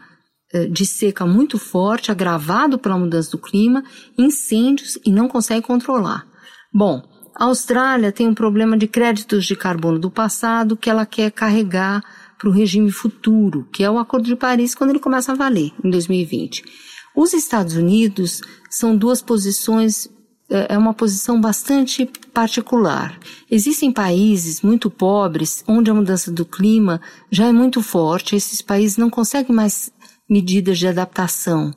de 0.69 0.85
seca 0.85 1.25
muito 1.25 1.57
forte, 1.57 2.11
agravado 2.11 2.79
pela 2.79 2.97
mudança 2.97 3.31
do 3.31 3.37
clima, 3.37 3.83
incêndios 4.17 4.97
e 5.05 5.11
não 5.11 5.27
consegue 5.27 5.65
controlar. 5.65 6.27
Bom, 6.73 7.01
a 7.35 7.45
Austrália 7.45 8.11
tem 8.11 8.27
um 8.27 8.33
problema 8.33 8.77
de 8.77 8.87
créditos 8.87 9.45
de 9.45 9.55
carbono 9.55 9.97
do 9.97 10.11
passado 10.11 10.75
que 10.75 10.89
ela 10.89 11.05
quer 11.05 11.31
carregar 11.31 12.03
para 12.37 12.49
o 12.49 12.51
regime 12.51 12.91
futuro, 12.91 13.67
que 13.71 13.83
é 13.83 13.89
o 13.89 13.97
Acordo 13.97 14.25
de 14.25 14.35
Paris, 14.35 14.73
quando 14.73 14.89
ele 14.91 14.99
começa 14.99 15.31
a 15.31 15.35
valer, 15.35 15.71
em 15.83 15.89
2020. 15.89 16.63
Os 17.15 17.33
Estados 17.33 17.75
Unidos 17.75 18.41
são 18.69 18.95
duas 18.95 19.21
posições, 19.21 20.09
é, 20.49 20.73
é 20.73 20.77
uma 20.77 20.93
posição 20.93 21.39
bastante 21.39 22.09
particular. 22.33 23.19
Existem 23.51 23.91
países 23.91 24.61
muito 24.61 24.89
pobres 24.89 25.63
onde 25.67 25.91
a 25.91 25.93
mudança 25.93 26.31
do 26.31 26.45
clima 26.45 27.01
já 27.29 27.47
é 27.47 27.51
muito 27.51 27.81
forte, 27.81 28.35
esses 28.35 28.61
países 28.61 28.97
não 28.97 29.09
conseguem 29.09 29.55
mais 29.55 29.91
medidas 30.29 30.77
de 30.77 30.87
adaptação. 30.87 31.73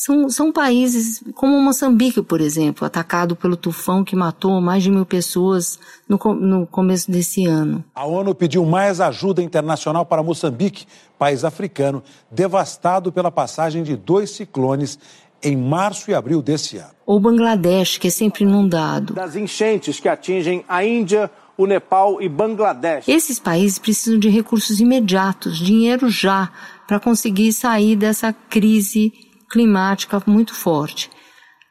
São, 0.00 0.30
são 0.30 0.52
países 0.52 1.24
como 1.34 1.60
Moçambique, 1.60 2.22
por 2.22 2.40
exemplo, 2.40 2.86
atacado 2.86 3.34
pelo 3.34 3.56
tufão 3.56 4.04
que 4.04 4.14
matou 4.14 4.60
mais 4.60 4.84
de 4.84 4.92
mil 4.92 5.04
pessoas 5.04 5.76
no, 6.08 6.16
no 6.36 6.68
começo 6.68 7.10
desse 7.10 7.46
ano. 7.46 7.84
A 7.92 8.06
ONU 8.06 8.32
pediu 8.32 8.64
mais 8.64 9.00
ajuda 9.00 9.42
internacional 9.42 10.06
para 10.06 10.22
Moçambique, 10.22 10.86
país 11.18 11.42
africano 11.42 12.00
devastado 12.30 13.10
pela 13.10 13.32
passagem 13.32 13.82
de 13.82 13.96
dois 13.96 14.30
ciclones 14.30 15.00
em 15.42 15.56
março 15.56 16.12
e 16.12 16.14
abril 16.14 16.40
desse 16.40 16.76
ano. 16.76 16.90
Ou 17.04 17.18
Bangladesh, 17.18 17.98
que 17.98 18.06
é 18.06 18.10
sempre 18.10 18.44
inundado. 18.44 19.14
Das 19.14 19.34
enchentes 19.34 19.98
que 19.98 20.08
atingem 20.08 20.64
a 20.68 20.84
Índia, 20.84 21.28
o 21.58 21.66
Nepal 21.66 22.22
e 22.22 22.28
Bangladesh. 22.28 23.08
Esses 23.08 23.40
países 23.40 23.80
precisam 23.80 24.18
de 24.18 24.28
recursos 24.28 24.78
imediatos, 24.78 25.58
dinheiro 25.58 26.08
já, 26.08 26.50
para 26.86 27.00
conseguir 27.00 27.52
sair 27.52 27.96
dessa 27.96 28.32
crise 28.32 29.12
climática 29.50 30.22
muito 30.24 30.54
forte. 30.54 31.10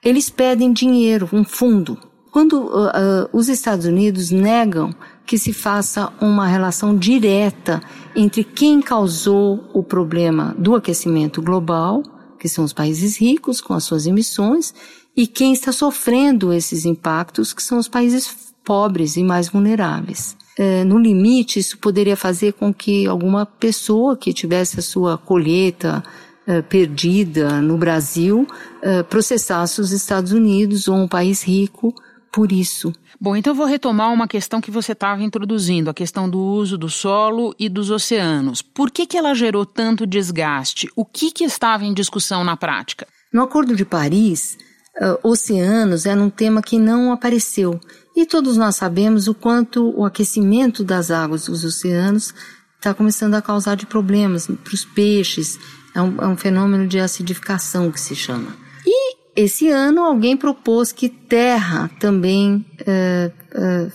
Eles 0.04 0.30
pedem 0.30 0.74
dinheiro, 0.74 1.30
um 1.32 1.46
fundo. 1.46 1.98
Quando 2.32 2.64
uh, 2.64 2.88
uh, 2.88 3.30
os 3.32 3.48
Estados 3.48 3.86
Unidos 3.86 4.30
negam 4.30 4.94
que 5.26 5.38
se 5.38 5.54
faça 5.54 6.12
uma 6.20 6.46
relação 6.46 6.96
direta 6.96 7.82
entre 8.14 8.44
quem 8.44 8.82
causou 8.82 9.70
o 9.74 9.82
problema 9.82 10.54
do 10.58 10.76
aquecimento 10.76 11.42
global, 11.42 12.04
que 12.38 12.50
são 12.50 12.66
os 12.66 12.74
países 12.74 13.18
ricos 13.18 13.62
com 13.62 13.74
as 13.74 13.86
suas 13.86 14.06
emissões, 14.06 14.74
e 15.16 15.26
quem 15.26 15.54
está 15.54 15.72
sofrendo 15.72 16.54
esses 16.54 16.86
impactos, 16.86 17.54
que 17.54 17.64
são 17.64 17.80
os 17.80 17.88
países 17.88 18.47
pobres 18.68 19.16
e 19.16 19.24
mais 19.24 19.48
vulneráveis. 19.48 20.36
É, 20.60 20.84
no 20.84 21.00
limite, 21.00 21.60
isso 21.60 21.78
poderia 21.78 22.18
fazer 22.18 22.54
com 22.54 22.74
que 22.74 23.08
alguma 23.08 23.46
pessoa 23.46 24.18
que 24.18 24.34
tivesse 24.34 24.80
a 24.80 24.84
sua 24.84 25.18
colheita 25.18 26.04
eh, 26.50 26.62
perdida 26.62 27.62
no 27.62 27.78
Brasil 27.78 28.48
uh, 28.82 29.04
processasse 29.10 29.82
os 29.82 29.92
Estados 29.92 30.32
Unidos 30.32 30.88
ou 30.88 30.96
um 30.96 31.06
país 31.06 31.44
rico 31.44 31.94
por 32.32 32.54
isso. 32.54 32.94
Bom, 33.20 33.36
então 33.36 33.54
vou 33.54 33.66
retomar 33.66 34.14
uma 34.14 34.30
questão 34.30 34.62
que 34.62 34.72
você 34.72 34.94
estava 34.94 35.22
introduzindo, 35.22 35.90
a 35.90 35.94
questão 35.94 36.30
do 36.30 36.40
uso 36.40 36.78
do 36.78 36.88
solo 36.88 37.54
e 37.60 37.68
dos 37.68 37.92
oceanos. 37.92 38.62
Por 38.62 38.90
que, 38.90 39.06
que 39.06 39.18
ela 39.18 39.34
gerou 39.34 39.66
tanto 39.66 40.08
desgaste? 40.08 40.90
O 40.96 41.04
que, 41.04 41.32
que 41.32 41.44
estava 41.44 41.84
em 41.84 41.94
discussão 41.94 42.46
na 42.46 42.56
prática? 42.56 43.06
No 43.34 43.44
Acordo 43.44 43.76
de 43.76 43.84
Paris, 43.84 44.58
uh, 45.02 45.30
oceanos 45.30 46.06
era 46.06 46.22
um 46.22 46.30
tema 46.30 46.62
que 46.62 46.80
não 46.80 47.12
apareceu. 47.12 47.78
E 48.18 48.26
todos 48.26 48.58
nós 48.58 48.76
sabemos 48.76 49.28
o 49.28 49.36
quanto 49.36 49.96
o 49.96 50.04
aquecimento 50.04 50.84
das 50.84 51.12
águas 51.12 51.46
dos 51.46 51.64
oceanos 51.64 52.34
está 52.76 52.92
começando 52.92 53.36
a 53.36 53.44
causar 53.44 53.76
de 53.76 53.86
problemas 53.86 54.48
para 54.48 54.74
os 54.74 54.84
peixes, 54.84 55.60
é 55.94 56.02
um, 56.02 56.20
é 56.20 56.28
um 56.28 56.36
fenômeno 56.36 56.88
de 56.88 57.00
acidificação 57.00 57.92
que 57.92 58.02
se 58.02 58.16
chama. 58.16 58.58
E 58.84 59.18
esse 59.36 59.70
ano 59.70 60.02
alguém 60.02 60.36
propôs 60.36 60.92
que 60.92 61.10
terra 61.10 61.92
também 62.00 62.66
é, 62.88 63.32
é, 63.54 63.88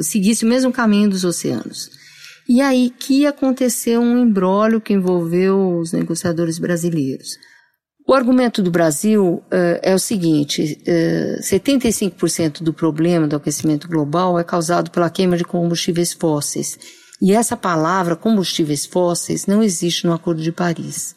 seguisse 0.00 0.44
o 0.44 0.48
mesmo 0.48 0.70
caminho 0.70 1.10
dos 1.10 1.24
oceanos. 1.24 1.90
E 2.48 2.60
aí 2.60 2.94
que 2.96 3.26
aconteceu 3.26 4.00
um 4.00 4.16
embrólio 4.16 4.80
que 4.80 4.92
envolveu 4.92 5.78
os 5.80 5.90
negociadores 5.90 6.60
brasileiros. 6.60 7.36
O 8.08 8.14
argumento 8.14 8.62
do 8.62 8.70
Brasil 8.70 9.42
uh, 9.46 9.80
é 9.82 9.94
o 9.94 9.98
seguinte: 9.98 10.80
uh, 10.86 11.40
75% 11.40 12.62
do 12.62 12.72
problema 12.72 13.26
do 13.26 13.36
aquecimento 13.36 13.88
global 13.88 14.38
é 14.38 14.44
causado 14.44 14.90
pela 14.90 15.10
queima 15.10 15.36
de 15.36 15.44
combustíveis 15.44 16.12
fósseis. 16.12 16.78
E 17.20 17.32
essa 17.32 17.56
palavra, 17.56 18.14
combustíveis 18.14 18.86
fósseis, 18.86 19.46
não 19.46 19.62
existe 19.62 20.06
no 20.06 20.12
Acordo 20.12 20.42
de 20.42 20.52
Paris 20.52 21.16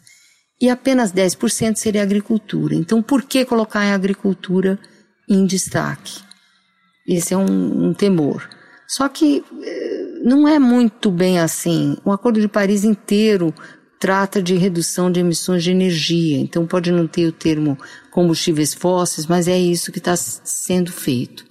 e 0.60 0.68
apenas 0.68 1.12
10% 1.12 1.76
seria 1.76 2.02
agricultura. 2.02 2.74
Então, 2.74 3.02
por 3.02 3.22
que 3.22 3.44
colocar 3.44 3.80
a 3.80 3.94
agricultura 3.94 4.78
em 5.28 5.46
destaque? 5.46 6.20
Esse 7.06 7.32
é 7.32 7.36
um, 7.36 7.88
um 7.88 7.94
temor. 7.94 8.48
Só 8.86 9.08
que 9.08 9.42
eh, 9.62 10.20
não 10.22 10.46
é 10.46 10.58
muito 10.58 11.10
bem 11.10 11.38
assim. 11.38 11.96
O 12.04 12.12
Acordo 12.12 12.40
de 12.40 12.48
Paris 12.48 12.84
inteiro 12.84 13.54
trata 14.00 14.42
de 14.42 14.56
redução 14.56 15.12
de 15.12 15.20
emissões 15.20 15.62
de 15.62 15.70
energia, 15.70 16.38
então 16.38 16.66
pode 16.66 16.90
não 16.90 17.06
ter 17.06 17.26
o 17.26 17.32
termo 17.32 17.78
combustíveis 18.10 18.72
fósseis, 18.72 19.26
mas 19.26 19.46
é 19.46 19.58
isso 19.58 19.92
que 19.92 19.98
está 19.98 20.16
sendo 20.16 20.90
feito. 20.90 21.44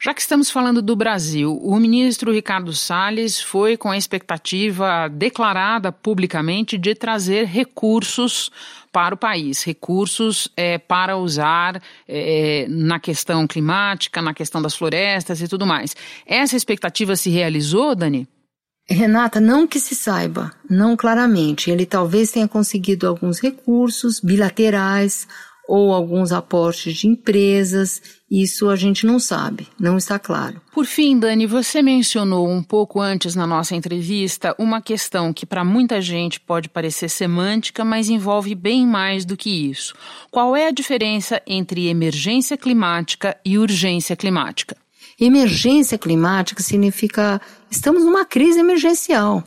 Já 0.00 0.12
que 0.12 0.20
estamos 0.20 0.50
falando 0.50 0.82
do 0.82 0.94
Brasil, 0.94 1.58
o 1.62 1.78
ministro 1.78 2.32
Ricardo 2.32 2.72
Salles 2.72 3.40
foi 3.40 3.76
com 3.76 3.90
a 3.90 3.96
expectativa 3.96 5.08
declarada 5.08 5.90
publicamente 5.90 6.76
de 6.76 6.94
trazer 6.94 7.46
recursos 7.46 8.50
para 8.92 9.14
o 9.14 9.18
país, 9.18 9.62
recursos 9.62 10.48
é, 10.56 10.78
para 10.78 11.16
usar 11.16 11.82
é, 12.06 12.66
na 12.68 12.98
questão 12.98 13.46
climática, 13.46 14.20
na 14.20 14.34
questão 14.34 14.60
das 14.60 14.74
florestas 14.74 15.40
e 15.40 15.48
tudo 15.48 15.66
mais. 15.66 15.94
Essa 16.26 16.56
expectativa 16.56 17.16
se 17.16 17.30
realizou, 17.30 17.94
Dani? 17.94 18.28
Renata, 18.88 19.40
não 19.40 19.66
que 19.66 19.80
se 19.80 19.94
saiba, 19.94 20.52
não 20.70 20.96
claramente. 20.96 21.70
Ele 21.70 21.84
talvez 21.84 22.30
tenha 22.30 22.46
conseguido 22.46 23.06
alguns 23.08 23.40
recursos 23.40 24.20
bilaterais 24.20 25.26
ou 25.68 25.92
alguns 25.92 26.30
aportes 26.30 26.96
de 26.96 27.08
empresas, 27.08 28.00
isso 28.30 28.68
a 28.68 28.76
gente 28.76 29.04
não 29.04 29.18
sabe, 29.18 29.66
não 29.78 29.96
está 29.96 30.18
claro. 30.18 30.60
Por 30.72 30.86
fim, 30.86 31.18
Dani, 31.18 31.46
você 31.46 31.82
mencionou 31.82 32.48
um 32.48 32.62
pouco 32.62 33.00
antes 33.00 33.34
na 33.34 33.46
nossa 33.46 33.74
entrevista 33.74 34.54
uma 34.58 34.80
questão 34.80 35.32
que 35.32 35.44
para 35.44 35.64
muita 35.64 36.00
gente 36.00 36.38
pode 36.38 36.68
parecer 36.68 37.08
semântica, 37.08 37.84
mas 37.84 38.08
envolve 38.08 38.54
bem 38.54 38.86
mais 38.86 39.24
do 39.24 39.36
que 39.36 39.50
isso. 39.50 39.94
Qual 40.30 40.54
é 40.54 40.68
a 40.68 40.72
diferença 40.72 41.42
entre 41.46 41.88
emergência 41.88 42.56
climática 42.56 43.36
e 43.44 43.58
urgência 43.58 44.14
climática? 44.14 44.76
Emergência 45.18 45.96
climática 45.96 46.62
significa 46.62 47.40
estamos 47.70 48.04
numa 48.04 48.24
crise 48.24 48.60
emergencial 48.60 49.42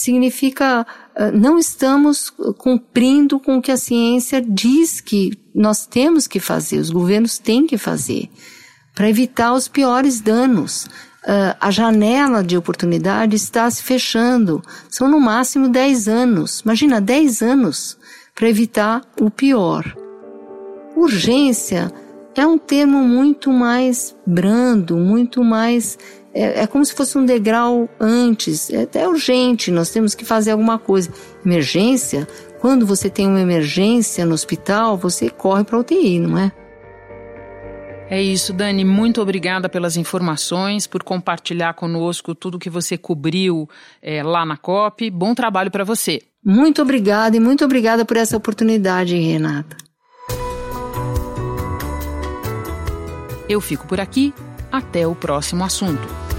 significa 0.00 0.86
uh, 1.14 1.38
não 1.38 1.58
estamos 1.58 2.30
cumprindo 2.56 3.38
com 3.38 3.58
o 3.58 3.62
que 3.62 3.70
a 3.70 3.76
ciência 3.76 4.40
diz 4.40 5.00
que 5.00 5.32
nós 5.54 5.86
temos 5.86 6.26
que 6.26 6.40
fazer, 6.40 6.78
os 6.78 6.90
governos 6.90 7.38
têm 7.38 7.66
que 7.66 7.76
fazer, 7.76 8.30
para 8.94 9.10
evitar 9.10 9.52
os 9.52 9.68
piores 9.68 10.20
danos. 10.20 10.86
Uh, 11.22 11.54
a 11.60 11.70
janela 11.70 12.42
de 12.42 12.56
oportunidade 12.56 13.36
está 13.36 13.70
se 13.70 13.82
fechando. 13.82 14.62
São 14.88 15.06
no 15.06 15.20
máximo 15.20 15.68
10 15.68 16.08
anos. 16.08 16.60
Imagina, 16.60 16.98
10 16.98 17.42
anos 17.42 17.98
para 18.34 18.48
evitar 18.48 19.02
o 19.20 19.30
pior. 19.30 19.84
Urgência 20.96 21.92
é 22.40 22.46
um 22.46 22.56
termo 22.56 23.02
muito 23.02 23.52
mais 23.52 24.16
brando, 24.26 24.96
muito 24.96 25.44
mais 25.44 25.98
é, 26.32 26.62
é, 26.62 26.66
como 26.66 26.84
se 26.84 26.94
fosse 26.94 27.18
um 27.18 27.24
degrau 27.24 27.88
antes. 28.00 28.70
É 28.70 28.82
até 28.82 29.06
urgente, 29.06 29.70
nós 29.70 29.90
temos 29.90 30.14
que 30.14 30.24
fazer 30.24 30.52
alguma 30.52 30.78
coisa. 30.78 31.12
Emergência, 31.44 32.26
quando 32.58 32.86
você 32.86 33.10
tem 33.10 33.26
uma 33.26 33.40
emergência 33.40 34.24
no 34.24 34.32
hospital, 34.32 34.96
você 34.96 35.28
corre 35.28 35.64
para 35.64 35.78
UTI, 35.78 36.20
não 36.20 36.38
é? 36.38 36.52
É 38.08 38.20
isso, 38.20 38.52
Dani. 38.52 38.84
Muito 38.84 39.20
obrigada 39.20 39.68
pelas 39.68 39.96
informações, 39.96 40.86
por 40.86 41.02
compartilhar 41.02 41.74
conosco 41.74 42.34
tudo 42.34 42.58
que 42.58 42.70
você 42.70 42.96
cobriu 42.96 43.68
é, 44.02 44.22
lá 44.22 44.46
na 44.46 44.56
COP. 44.56 45.10
Bom 45.10 45.34
trabalho 45.34 45.70
para 45.70 45.84
você. 45.84 46.22
Muito 46.42 46.80
obrigada 46.80 47.36
e 47.36 47.40
muito 47.40 47.64
obrigada 47.64 48.04
por 48.04 48.16
essa 48.16 48.36
oportunidade, 48.36 49.14
Renata. 49.14 49.89
Eu 53.50 53.60
fico 53.60 53.84
por 53.84 53.98
aqui. 53.98 54.32
Até 54.70 55.04
o 55.08 55.14
próximo 55.16 55.64
assunto. 55.64 56.29